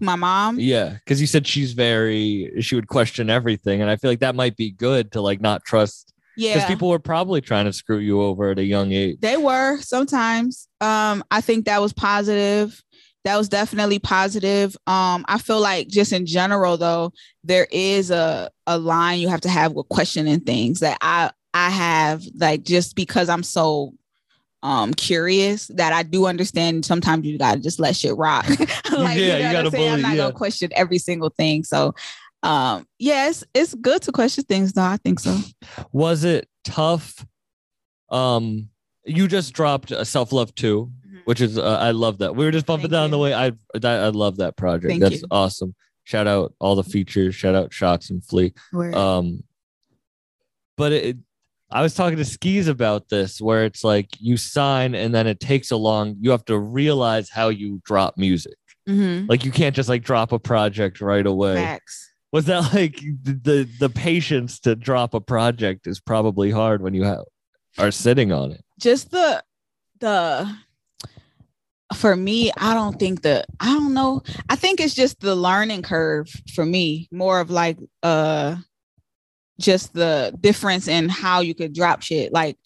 [0.00, 4.10] My mom, Yeah, because you said she's very she would question everything, and I feel
[4.10, 7.72] like that might be good to like not trust because people were probably trying to
[7.72, 9.18] screw you over at a young age.
[9.20, 10.68] they were sometimes.
[10.80, 12.82] Um, I think that was positive.
[13.24, 14.76] That was definitely positive.
[14.86, 17.12] Um, I feel like just in general though,
[17.42, 21.70] there is a a line you have to have with questioning things that I I
[21.70, 23.94] have like just because I'm so
[24.62, 28.48] um curious that I do understand sometimes you gotta just let shit rock.
[28.48, 28.60] like
[28.90, 29.88] Yeah, you, you know what gotta I'm saying?
[29.88, 30.16] I'm believe- not yeah.
[30.22, 31.64] gonna question every single thing.
[31.64, 31.94] So
[32.44, 34.82] um yes, it's good to question things though.
[34.82, 35.36] I think so.
[35.92, 37.24] was it tough
[38.10, 38.68] um
[39.04, 41.20] you just dropped a self-love 2 Mhm.
[41.26, 43.50] which is uh, i love that we were just bumping Thank down the way i
[43.74, 45.28] that, i love that project Thank that's you.
[45.30, 45.74] awesome
[46.04, 48.94] shout out all the features shout out shots and flea Word.
[48.94, 49.42] um
[50.76, 51.16] but it, it-
[51.70, 55.40] i was talking to Skeese about this where it's like you sign and then it
[55.40, 58.54] takes a long you have to realize how you drop music
[58.88, 59.28] Mhm.
[59.28, 62.10] like you can't just like drop a project right away Facts.
[62.34, 67.04] Was that like the the patience to drop a project is probably hard when you
[67.04, 67.22] have
[67.78, 68.64] are sitting on it.
[68.80, 69.42] Just the
[70.00, 70.52] the
[71.94, 74.20] for me i don't think that i don't know.
[74.48, 78.56] I think it's just the learning curve for me more of like uh
[79.60, 82.32] just the difference in how you could drop shit.
[82.32, 82.58] Like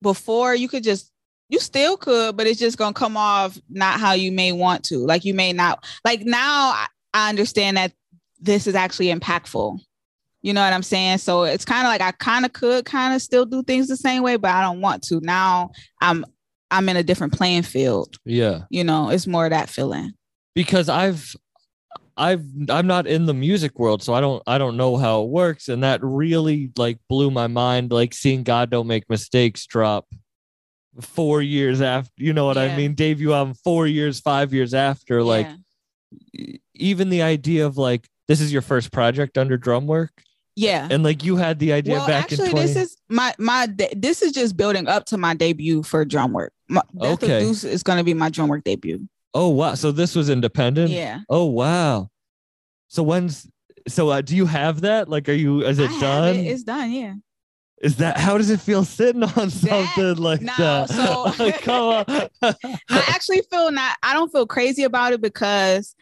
[0.00, 1.12] before you could just
[1.50, 4.96] you still could but it's just gonna come off not how you may want to.
[4.96, 7.92] Like you may not like now I understand that
[8.40, 9.78] this is actually impactful
[10.42, 11.18] you know what I'm saying?
[11.18, 13.96] So it's kind of like I kind of could kind of still do things the
[13.96, 15.18] same way, but I don't want to.
[15.20, 15.70] Now
[16.00, 16.24] I'm
[16.70, 18.16] I'm in a different playing field.
[18.24, 20.12] yeah You know, it's more of that feeling.
[20.54, 21.34] because i've
[22.16, 25.28] i've i'm not in the music world so i don't i don't know how it
[25.30, 30.06] works and that really like blew my mind like seeing god don't make mistakes drop
[31.00, 32.76] four years after you know what i Yeah.
[32.76, 35.48] mean debut album four years five years after like
[36.32, 36.56] yeah.
[36.74, 40.08] even the idea of like this is your first project under Drumwork
[40.56, 40.88] yeah.
[40.90, 43.68] and like you had the idea Well, back actually, in 20 this is my my
[43.96, 46.48] this is just building up to my debut for Drumwork.
[46.68, 47.40] My, Death Okay.
[47.40, 49.06] Deuce is going to be my Drumwork debut.
[49.34, 52.08] oh wow so this was independent Yeah, Oh wow.
[52.88, 53.46] So when's
[53.88, 55.08] so uh, do you have that?
[55.08, 56.36] Like are you is it I done?
[56.36, 56.46] It.
[56.46, 56.90] It's done.
[56.90, 57.14] Yeah.
[57.82, 60.88] is that how does it feel sitting on something like no, that?
[60.88, 62.28] so- come on.
[62.90, 63.96] I actually feel not.
[64.02, 65.94] I don't feel crazy about it because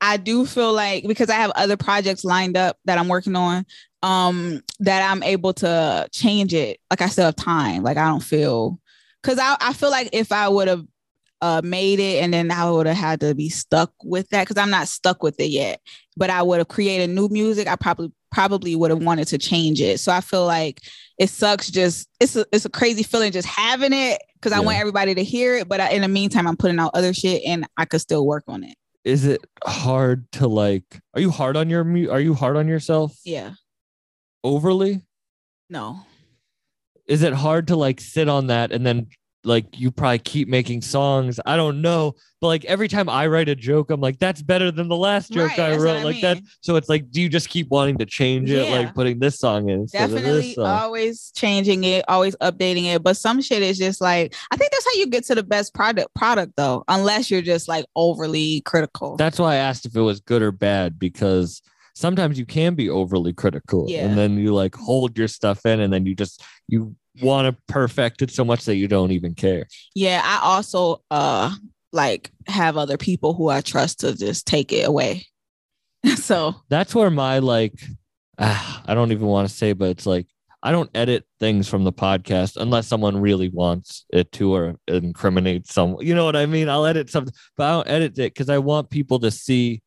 [0.00, 3.64] I do feel like because I have other projects lined up that I'm working on,
[4.02, 6.78] um, that I'm able to change it.
[6.90, 7.82] Like I still have time.
[7.82, 8.78] Like I don't feel
[9.22, 10.84] because I I feel like if I would have
[11.40, 14.60] uh made it and then I would have had to be stuck with that because
[14.60, 15.80] I'm not stuck with it yet.
[16.16, 17.66] But I would have created new music.
[17.68, 19.98] I probably probably would have wanted to change it.
[20.00, 20.80] So I feel like
[21.18, 21.70] it sucks.
[21.70, 24.64] Just it's a it's a crazy feeling just having it because I Yeah.
[24.66, 25.68] want everybody to hear it.
[25.68, 28.44] But I, in the meantime, I'm putting out other shit and I could still work
[28.46, 28.76] on it.
[29.04, 31.00] Is it hard to like?
[31.14, 31.84] Are you hard on your?
[32.10, 33.16] Are you hard on yourself?
[33.24, 33.52] Yeah.
[34.44, 35.02] Overly?
[35.70, 36.00] No.
[37.06, 39.08] Is it hard to like sit on that and then
[39.44, 41.38] like you probably keep making songs?
[41.46, 44.70] I don't know, but like every time I write a joke, I'm like, that's better
[44.70, 45.96] than the last joke Right, I wrote.
[45.98, 46.38] I like that.
[46.60, 48.68] So it's like, do you just keep wanting to change it?
[48.68, 48.78] Yeah.
[48.78, 50.66] Like putting this song in Definitely this song?
[50.66, 53.02] always changing it, always updating it.
[53.02, 55.72] But some shit is just like I think that's how you get to the best
[55.72, 59.16] product product though, unless you're just like overly critical.
[59.16, 61.62] That's why I asked if it was good or bad because
[61.94, 64.06] sometimes you can be overly critical Yeah.
[64.06, 67.72] and then you like hold your stuff in and then you just you want to
[67.72, 69.66] perfect it so much that you don't even care.
[69.94, 71.54] yeah, I also uh
[71.92, 75.26] like have other people who I trust to just take it away.
[76.16, 77.74] so That's where my like
[78.38, 80.26] ah, I don't even want to say but it's like
[80.62, 85.68] I don't edit things from the podcast unless someone really wants it to or incriminate
[85.68, 86.04] someone.
[86.04, 86.68] You know what I mean?
[86.68, 89.82] I'll edit something, but I don't edit it because I want people to see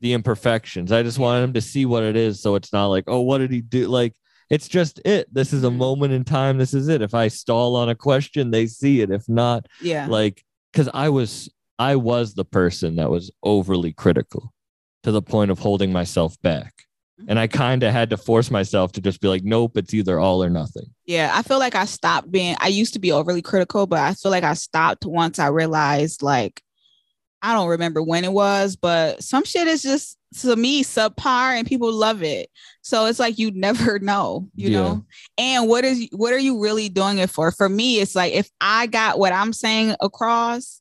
[0.00, 0.90] the imperfections.
[0.90, 2.40] I just want them to see what it is.
[2.40, 3.86] So it's not like, oh, what did he do?
[3.86, 4.14] Like,
[4.50, 5.32] it's just it.
[5.32, 5.76] This is a Mhm.
[5.76, 6.58] moment in time.
[6.58, 7.02] This is it.
[7.02, 9.10] If I stall on a question, they see it.
[9.10, 10.06] If not, yeah.
[10.08, 10.42] like,
[10.72, 14.52] because I was, I was the person that was overly critical
[15.04, 16.74] to the point of holding myself back.
[17.26, 20.20] And I kind of had to force myself to just be like, nope, it's either
[20.20, 20.84] all or nothing.
[21.04, 24.14] Yeah, I feel like I stopped being I used to be overly critical, but I
[24.14, 26.62] feel like I stopped once I realized like
[27.42, 31.66] I don't remember when it was, but some shit is just to me subpar and
[31.66, 32.50] people love it.
[32.82, 34.76] So it's like you never know, you Yeah.
[34.80, 35.04] know.
[35.38, 37.50] And what is what are you really doing it for?
[37.50, 40.80] For me, it's like if I got what I'm saying across,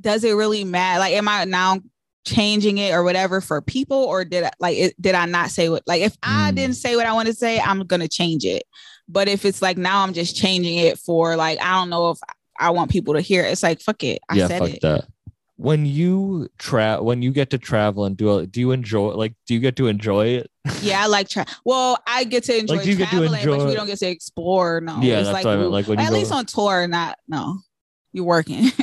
[0.00, 0.98] does it really matter?
[0.98, 1.78] Like, am I now
[2.24, 5.68] changing it or whatever for people, or did I like it, did I not say
[5.68, 5.82] what?
[5.86, 6.54] Like, if I Mm.
[6.56, 8.64] didn't say what I want to say, I'm gonna change it.
[9.08, 12.18] But if it's like now I'm just changing it for like I don't know if
[12.58, 14.80] I want people to hear it, it's like fuck it, I yeah, said fuck it.
[14.82, 15.04] that.
[15.62, 19.54] When you tra- when you get to travel and do, do you enjoy like do
[19.54, 20.50] you get to enjoy it?
[20.82, 23.52] Yeah, I like tra- Well, I get to enjoy Like, you get to traveling, but
[23.52, 24.80] enjoy- we don't get to explore.
[24.80, 26.46] No, Yeah, it's that's like what I meant, ooh, like, when at go- least on
[26.46, 27.58] tour, not no.
[28.12, 28.70] You're working.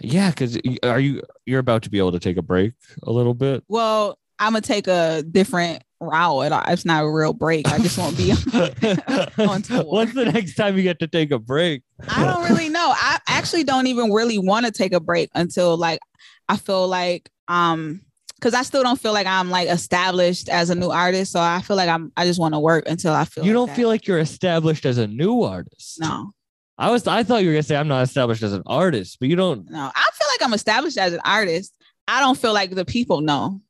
[0.00, 2.72] Yeah, because are you you're about to be able to take a break
[3.04, 3.62] a little bit?
[3.68, 7.68] well, I'm gonna take a different It- It's not a real break.
[7.68, 8.32] I just won't be.
[9.46, 9.84] on tour.
[9.84, 11.82] When's the next time you get to take a break?
[12.08, 12.92] I don't really know.
[12.96, 16.00] I actually don't even really want to take a break until like
[16.48, 18.00] I feel like um
[18.36, 21.30] because I still don't feel like I'm like established as a new artist.
[21.32, 23.54] So I feel like I'm I just want to work until I feel You like
[23.54, 23.76] don't that.
[23.76, 26.00] feel like you're established as a new artist.
[26.00, 26.32] no,
[26.78, 29.28] I was I thought you were gonna say I'm not established as an artist, but
[29.28, 29.70] you don't.
[29.70, 29.90] no.
[29.94, 31.72] I feel like I'm established as an artist.
[32.08, 33.60] I don't feel like the people know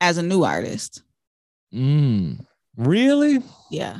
[0.00, 1.02] as a new artist.
[1.76, 2.44] Mm,
[2.76, 3.42] really?
[3.70, 3.98] Yeah.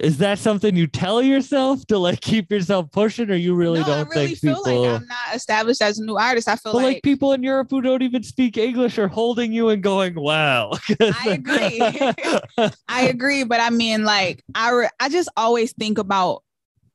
[0.00, 3.86] Is that something you tell yourself to like keep yourself pushing, or you really no,
[3.86, 4.82] don't I really think feel people?
[4.82, 6.48] like I'm not established as a new artist.
[6.48, 9.70] I feel like, like, people in Europe who don't even speak English are holding you
[9.70, 12.70] and going, "Wow." I agree.
[12.88, 16.44] I agree, but I mean, like, I re- I just always think about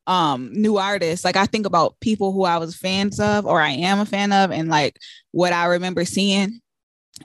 [0.06, 1.26] um new artists.
[1.26, 4.32] Like, I think about people who I was fans of, or I am a fan
[4.32, 4.98] of, and like
[5.32, 6.60] what I remember seeing.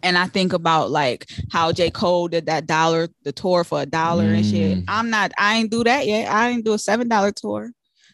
[0.03, 1.89] And I think about like how J.
[1.89, 4.79] Cole did that dollar, the tour for a dollar and shit.
[4.79, 4.85] Mm.
[4.87, 6.31] I'm not, I ain't do that yet.
[6.31, 7.71] I didn't do a seven dollar tour.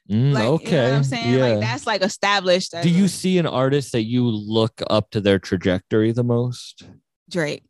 [0.09, 0.65] Mm, Like, okay.
[0.65, 1.33] you know what I'm saying?
[1.33, 1.45] Yeah.
[1.47, 2.73] Like, that's like established.
[2.81, 6.83] Do you a see an artist that you look up to their trajectory the most?
[7.29, 7.63] Drake?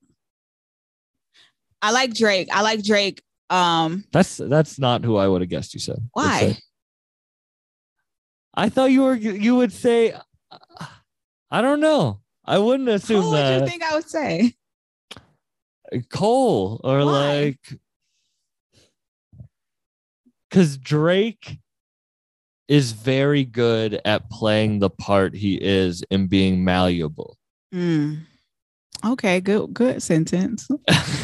[1.82, 2.50] I like Drake.
[2.52, 3.22] I like Drake.
[3.50, 6.00] Um, That's that's not who I would have guessed you said.
[6.14, 6.58] why?
[8.56, 10.14] I thought you were you would say
[11.52, 12.22] I don't know.
[12.48, 14.54] I wouldn't assume would that you think I would say?
[16.10, 17.04] Cole or Why?
[17.04, 17.80] like
[20.52, 21.60] cuz Drake
[22.68, 27.38] is very good at playing the part he is and being malleable.
[27.74, 28.26] Mm.
[29.06, 30.68] Okay, good, good sentence.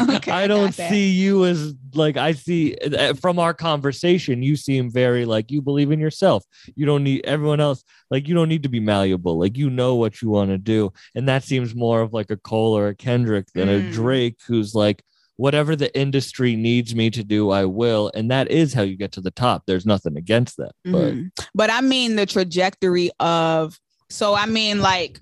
[0.10, 4.42] Okay, I don't see you as like I see uh, from our conversation.
[4.42, 6.44] You seem very like you believe in yourself.
[6.76, 7.84] You don't need everyone else.
[8.10, 9.38] Like you don't need to be malleable.
[9.40, 12.38] Like you know what you want to do, and that seems more of like a
[12.38, 13.92] Cole or a Kendrick than a Mm.
[13.92, 15.04] Drake, who's like
[15.38, 19.12] whatever the industry needs me to do, I will, and that is how you get
[19.14, 19.64] to the top.
[19.68, 21.32] There's nothing against that, but Mhm.
[21.54, 23.80] But I mean the trajectory of
[24.10, 25.20] so I mean like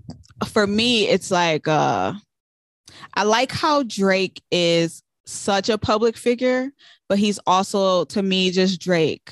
[0.48, 2.14] for me it's like uh
[3.14, 6.72] I like how Drake is such a public figure,
[7.08, 9.32] but he's also to me just Drake.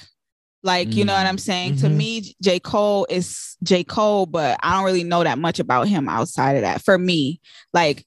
[0.64, 1.78] Like, you know what I'm saying?
[1.78, 1.96] To Mhm.
[1.96, 2.60] me, J.
[2.60, 3.84] Cole is J.
[3.84, 6.84] Cole, but I don't really know that much about him outside of that.
[6.84, 7.40] For me,
[7.74, 8.06] like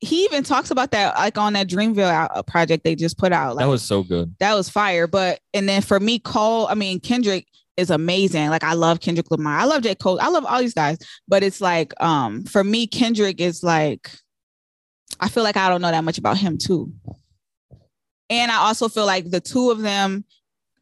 [0.00, 3.56] he even talks about that like on that Dreamville uh, project they just put out.
[3.56, 4.34] Like that was so good.
[4.40, 5.06] that was fire.
[5.06, 7.46] But and then for me, Cole, I mean Kendrick
[7.78, 8.50] is amazing.
[8.50, 9.56] Like I love Kendrick Lamar.
[9.58, 9.94] I love J.
[9.94, 10.18] Cole.
[10.20, 10.98] I love all these guys.
[11.26, 14.10] But it's like um for me, Kendrick is like
[15.20, 16.92] I feel like I don't know that much about him too.
[18.30, 20.24] And I also feel like the two of them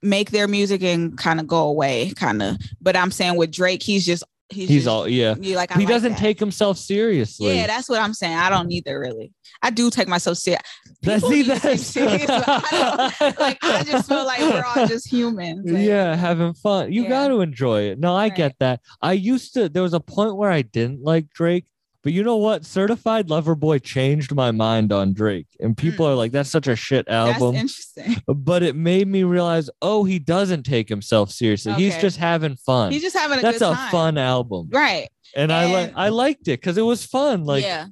[0.02, 2.56] make their music and kind of go away, kind of.
[2.80, 5.34] But I'm saying with Drake, he's just he's, He's just, all yeah.
[5.38, 6.18] like I He like doesn't that.
[6.18, 7.56] take himself seriously.
[7.56, 8.36] Yeah, that's what I'm saying.
[8.36, 9.32] I don't either really.
[9.62, 10.62] I do take myself serious.
[11.02, 14.64] That's- People see, need to take that's- serious, I like I just feel like we're
[14.64, 15.70] all just humans.
[15.70, 16.92] Like, yeah, having fun.
[16.92, 17.08] You Yeah.
[17.08, 17.98] got to enjoy it.
[17.98, 18.34] No, I Right.
[18.36, 18.80] get that.
[19.00, 19.68] I used to.
[19.68, 21.66] There was a point where I didn't like Drake,
[22.02, 22.64] but you know what?
[22.64, 26.76] Certified Lover Boy changed my mind on Drake, and people are like, "That's such a
[26.76, 27.12] shit Hmm.
[27.14, 28.16] that's album." interesting.
[28.26, 31.72] But it made me realize, oh, he doesn't take himself seriously.
[31.74, 32.92] He's just having fun.
[32.92, 33.90] He's just having a That's a time.
[33.90, 35.08] fun album, right?
[35.36, 35.92] and I like.
[35.96, 37.44] I liked it because it was fun.
[37.44, 37.86] Like yeah,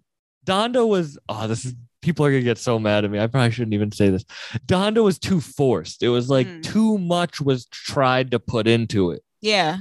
[0.46, 1.18] Donda was.
[1.28, 1.74] Oh, this is.
[2.02, 3.18] People are gonna get so mad at me.
[3.20, 4.24] I probably shouldn't even say this.
[4.66, 6.02] Donda was too forced.
[6.02, 6.62] It was like Mm.
[6.62, 9.22] too much was tried to put into it.
[9.42, 9.78] yeah.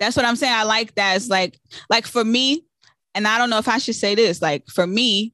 [0.00, 0.52] That's what I'm saying.
[0.52, 1.16] I like that.
[1.16, 1.58] It's like,
[1.88, 2.64] like for me,
[3.14, 4.42] and I don't know if I should say this.
[4.42, 5.32] Like for me,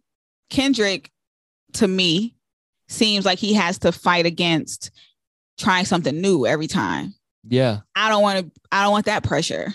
[0.51, 1.11] Kendrick,
[1.75, 2.35] to me,
[2.89, 4.91] seems like he has to fight against
[5.59, 7.15] trying something new every time.
[7.49, 7.81] Yeah.
[7.95, 8.61] I don't want to.
[8.73, 9.73] I don't want that pressure.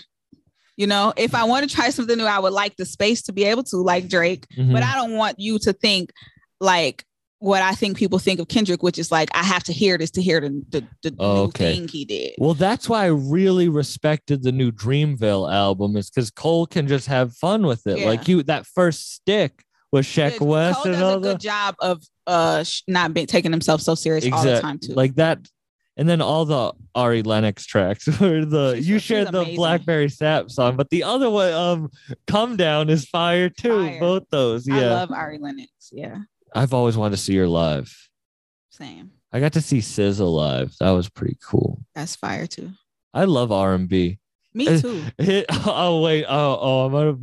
[0.76, 3.32] You know, if I want to try something new, I would like the space to
[3.32, 4.46] be able to, like Drake.
[4.56, 4.72] Mhm.
[4.72, 6.12] But I don't want you to think
[6.60, 7.04] like
[7.38, 10.10] what I think people think of Kendrick, which is like I have to hear this
[10.12, 11.74] to hear the the, the Oh, okay.
[11.74, 12.32] thing he did.
[12.38, 17.06] Well, that's why I really respected the new Dreamville album, is because Cole can just
[17.08, 17.98] have fun with it.
[17.98, 18.06] Yeah.
[18.06, 21.36] Like you, that first stick with Sheck Good- West Cole and does all a good
[21.36, 21.40] that.
[21.40, 24.94] job of uh not being taking himself so serious all the time too.
[24.94, 25.38] Like that.
[25.98, 29.56] And then all the Ari Lennox tracks, the She's- you shared the amazing.
[29.56, 31.90] Blackberry Sap song, but the other one, um,
[32.26, 33.86] "Come Down" is fire too.
[33.86, 34.00] Fire.
[34.00, 34.76] Both those, yeah.
[34.76, 35.70] I love Ari Lennox.
[35.92, 36.18] Yeah,
[36.56, 37.94] I've always wanted to see her live.
[38.70, 39.12] same.
[39.32, 40.74] I got to see SZA live.
[40.80, 41.82] That was pretty cool.
[41.94, 42.70] That's fire too.
[43.12, 44.18] I love R and B.
[44.54, 45.02] Me too.
[45.18, 47.18] It, oh wait, oh oh, I'm gonna.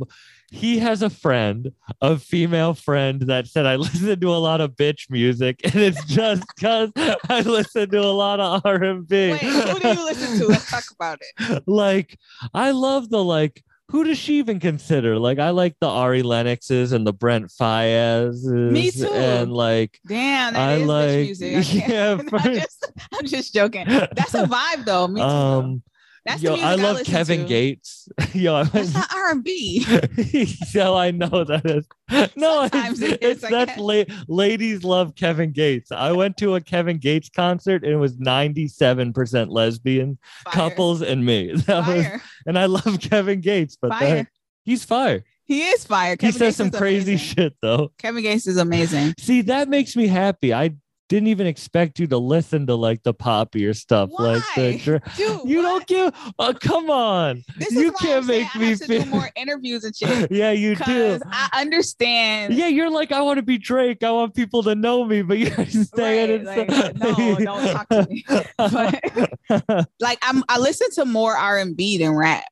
[0.52, 4.72] He has a friend, a female friend that said I listen to a lot of
[4.76, 6.92] bitch music, and it's just because
[7.28, 9.32] I listen to a lot of R and B.
[9.32, 10.46] Wait, who do you listen to?
[10.46, 11.64] Let's talk about it.
[11.66, 12.16] like,
[12.52, 13.64] I love the like.
[13.94, 15.20] Who does she even consider?
[15.20, 18.44] Like, I like the Ari Lennoxes and the Brent Faiyaz's.
[18.44, 19.06] Me too.
[19.06, 21.54] And like, Damn, that I is like- music.
[21.54, 23.86] I yeah, I'm, just, I'm just joking.
[23.86, 25.06] That's a vibe though.
[25.06, 25.26] Me too.
[25.28, 25.60] though.
[25.60, 25.82] um,
[26.26, 27.46] That's yo, I love listen Kevin to.
[27.46, 28.08] Gates.
[28.32, 29.80] yo, I That's not R and B.
[30.70, 31.86] so I know that is
[32.36, 35.92] no, it's, Sometimes it's is, I that's la- ladies love Kevin Gates.
[35.92, 41.52] I went to a Kevin Gates concert and it was 97% lesbian couples and me.
[41.66, 42.06] That was,
[42.46, 44.16] and I love Kevin Gates, but Fire.
[44.16, 44.26] that,
[44.64, 45.24] he's fire.
[45.46, 46.12] He is fire.
[46.12, 47.18] He Kevin says Gates some crazy amazing.
[47.36, 47.92] shit though.
[47.98, 49.14] Kevin Gates is amazing.
[49.18, 50.54] See, that makes me happy.
[50.54, 50.74] I
[51.14, 55.48] didn't even expect you to listen to like the poppier stuff, like the dr- Dude,
[55.48, 55.62] you what?
[55.62, 56.32] don't give.
[56.40, 59.04] Oh, come on, This you can't make I me feel.
[59.04, 60.32] do more interviews and shit.
[60.32, 61.20] yeah, you do.
[61.30, 62.54] I understand.
[62.54, 64.02] Yeah, you're like, I want to be Drake.
[64.02, 68.06] I want people to know me, but you're staying Right, like, no, don't talk to
[68.10, 68.24] me.
[68.58, 72.44] But like I'm I listen to more R and B than rap.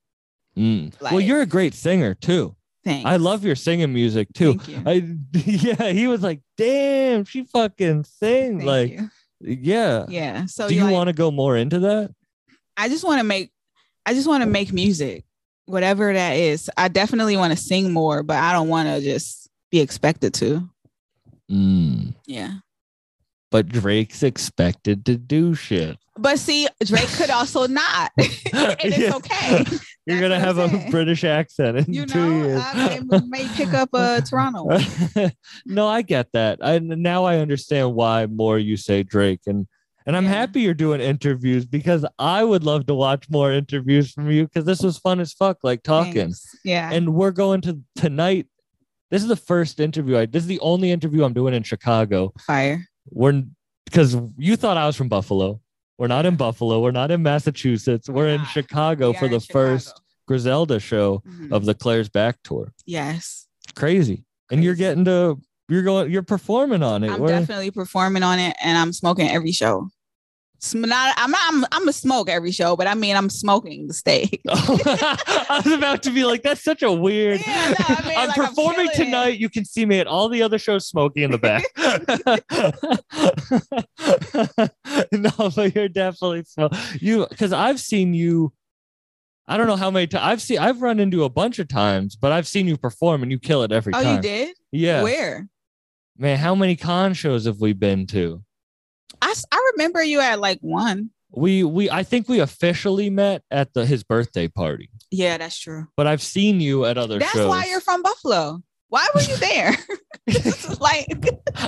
[0.57, 0.93] Mm.
[1.01, 2.55] well, you're a great singer too.
[2.85, 3.07] Thanks.
[3.09, 4.59] I love your singing music too.
[4.85, 9.11] I yeah, he was like, damn, she fucking sing Thank like you.
[9.41, 10.07] yeah.
[10.09, 10.47] Yeah.
[10.47, 12.13] So Do you like, want to go more into that?
[12.77, 13.53] I just want to make
[14.05, 15.25] I just want to make music,
[15.67, 16.69] whatever that is.
[16.77, 20.69] I definitely want to sing more, but I don't want to just be expected to.
[21.51, 22.15] Mm.
[22.27, 22.55] Yeah.
[23.51, 25.99] But Drake's expected to do shit.
[26.19, 28.13] But see, Drake could also not.
[28.19, 28.29] and
[28.81, 29.15] it's Yeah.
[29.17, 29.65] okay.
[30.07, 30.91] You're gonna have I'm a.
[30.91, 32.61] British accent in You two years.
[32.63, 34.65] I may, may pick up a Toronto.
[34.65, 35.33] one.
[35.67, 36.59] no, I get that.
[36.61, 39.67] I now I understand why more you say Drake and
[40.05, 40.31] and I'm Yeah.
[40.31, 44.65] happy you're doing interviews because I would love to watch more interviews from you because
[44.65, 46.13] this was fun as fuck, like talking.
[46.33, 46.45] Thanks.
[46.65, 46.91] Yeah.
[46.93, 48.49] And we're going to tonight.
[49.13, 50.19] This is the first interview.
[50.19, 52.33] I this is the only interview I'm doing in Chicago.
[52.45, 52.87] Fire.
[53.11, 53.45] We're
[53.87, 55.61] because you thought I was from Buffalo.
[56.03, 56.81] We're not in Buffalo.
[56.81, 58.09] We're not in Massachusetts.
[58.09, 58.45] We're, We're in.
[58.47, 59.53] Chicago We for the Chicago.
[59.77, 61.53] first Griselda show Mhm.
[61.53, 62.73] of the Claire's Back tour.
[62.85, 63.47] yes.
[63.77, 64.25] Crazy.
[64.51, 65.39] And you're getting to
[65.69, 67.11] you're going you're performing on it.
[67.13, 69.91] I'm We're- definitely performing on it and I'm smoking every show.
[70.63, 73.89] Sm- Not, I'm not, I'm, I'm a smoke every show, but I mean, I'm smoking
[73.89, 74.39] the stage.
[74.49, 77.41] I was about to be like, that's such a weird.
[77.45, 79.41] Yeah, no, I mean, I'm like, I'm performing tonight.
[79.41, 81.65] You can see me at all the other shows smoking in the back.
[85.13, 88.53] no, but you're definitely so you because I've seen you.
[89.49, 92.15] I don't know how many times I've seen I've run into a bunch of times,
[92.15, 94.07] but I've seen you perform and you kill it every Oh, time.
[94.07, 94.57] Oh, you did?
[94.71, 95.03] Yeah.
[95.03, 95.49] Where?
[96.17, 98.43] Man, how many con shows have we been to?
[99.21, 101.11] I, I remember you at like one.
[101.31, 105.87] We we I think we officially met at the his birthday party, Yeah, that's true.
[105.97, 107.21] but I've seen you at other shows.
[107.21, 107.49] That's shows.
[107.49, 108.63] why you're from Buffalo.
[108.89, 109.75] Why were you there?
[110.81, 111.07] like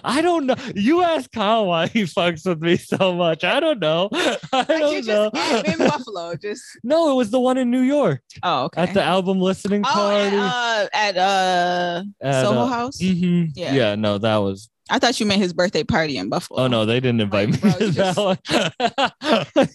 [0.05, 0.55] I don't know.
[0.75, 3.43] You ask Kyle why he fucks with me so much.
[3.43, 4.11] I don't know.
[4.13, 5.31] I like don't know.
[5.35, 6.35] just in Buffalo.
[6.37, 8.83] Just No, it was the one in New York oh okay.
[8.83, 10.37] at the album listening oh, party.
[10.37, 12.99] at, uh, at uh at, Soho uh, House.
[12.99, 13.51] mhm.
[13.55, 13.73] Yeah.
[13.73, 13.95] Yeah.
[13.95, 14.69] no, that was.
[14.91, 16.61] I thought you meant his birthday party in Buffalo.
[16.61, 19.69] Oh no, they didn't invite Like, me bro, to you that one.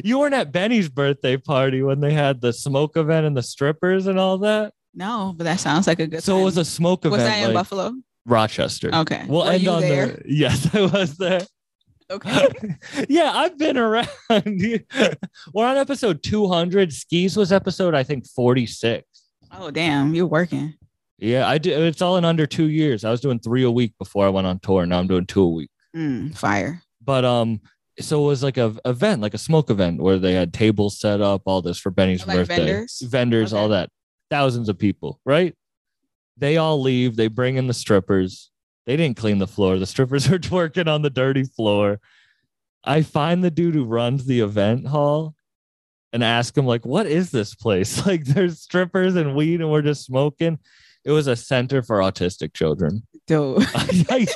[0.04, 4.06] you weren't at Benny's birthday party when they had the smoke event and the strippers
[4.06, 4.72] and all that.
[4.94, 6.22] No, but that sounds like a good.
[6.24, 7.28] So it was a smoke was event.
[7.28, 7.92] that in like Buffalo?
[8.26, 8.90] Rochester.
[8.94, 9.24] Okay.
[9.28, 10.06] We'll Were end on there?
[10.08, 11.42] the yes, I was there.
[12.10, 12.48] Okay.
[13.08, 14.08] yeah, I've been around.
[14.30, 16.88] We're on episode 200.
[16.90, 19.06] Skeese was episode, I think, 46.
[19.52, 20.74] oh damn, you're working.
[21.18, 21.70] Yeah, I do.
[21.84, 23.04] It's all in under two years.
[23.04, 24.86] I was doing three a week before I went on tour.
[24.86, 25.70] Now I'm doing two a week.
[25.96, 26.82] Mm, fire.
[27.04, 27.60] But um,
[27.98, 31.20] so it was like a event, like a smoke event where they had tables set
[31.20, 32.56] up, all this for Benny's Like birthday.
[32.56, 33.00] vendors?
[33.00, 33.90] vendors, all that.
[34.30, 35.54] Thousands of people, right?
[36.36, 37.16] They all leave.
[37.16, 38.50] They bring in the strippers.
[38.86, 39.78] They didn't clean the floor.
[39.78, 41.98] The strippers are twerking on the dirty floor.
[42.84, 45.34] I find the dude who runs the event hall
[46.12, 47.98] and ask him, like, what is this place?
[48.06, 50.58] Like, there's strippers and weed, and we're just smoking.
[51.04, 53.02] It was a center for autistic children.
[53.26, 53.64] Dude.
[53.74, 54.26] I,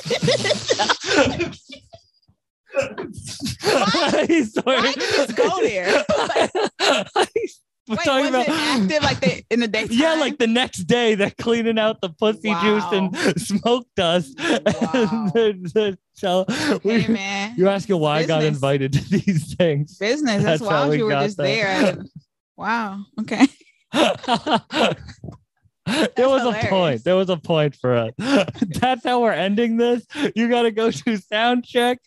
[2.75, 4.77] I swear.
[4.81, 6.03] Why you just go there?
[6.09, 7.27] I
[7.87, 9.89] was Wait, talking was about it active like the in the daytime?
[9.99, 14.39] yeah, like the next day they're cleaning out the pussy juice and smoke dust.
[14.39, 14.55] Wow.
[15.35, 16.45] And the- the- so
[16.83, 17.53] we- hey man.
[17.57, 19.97] you're asking why I got invited to these things.
[19.97, 20.43] business.
[20.43, 20.89] That's, That's how wild.
[20.91, 21.81] we You were just there.
[21.95, 22.03] there.
[22.55, 22.99] wow.
[23.19, 23.47] Okay.
[26.15, 27.03] there was a point.
[27.03, 28.13] There was a point for us.
[28.79, 30.05] That's how we're ending this.
[30.35, 31.99] You got to go to sound check.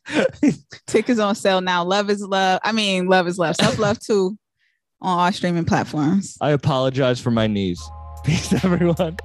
[0.87, 1.85] Tickets on sale now.
[1.85, 2.61] Love is love.
[2.65, 3.57] I mean, love is love.
[3.57, 4.39] Self love too
[5.01, 6.39] on all streaming platforms.
[6.41, 7.83] I apologize for my knees.
[8.25, 9.17] Peace, everyone.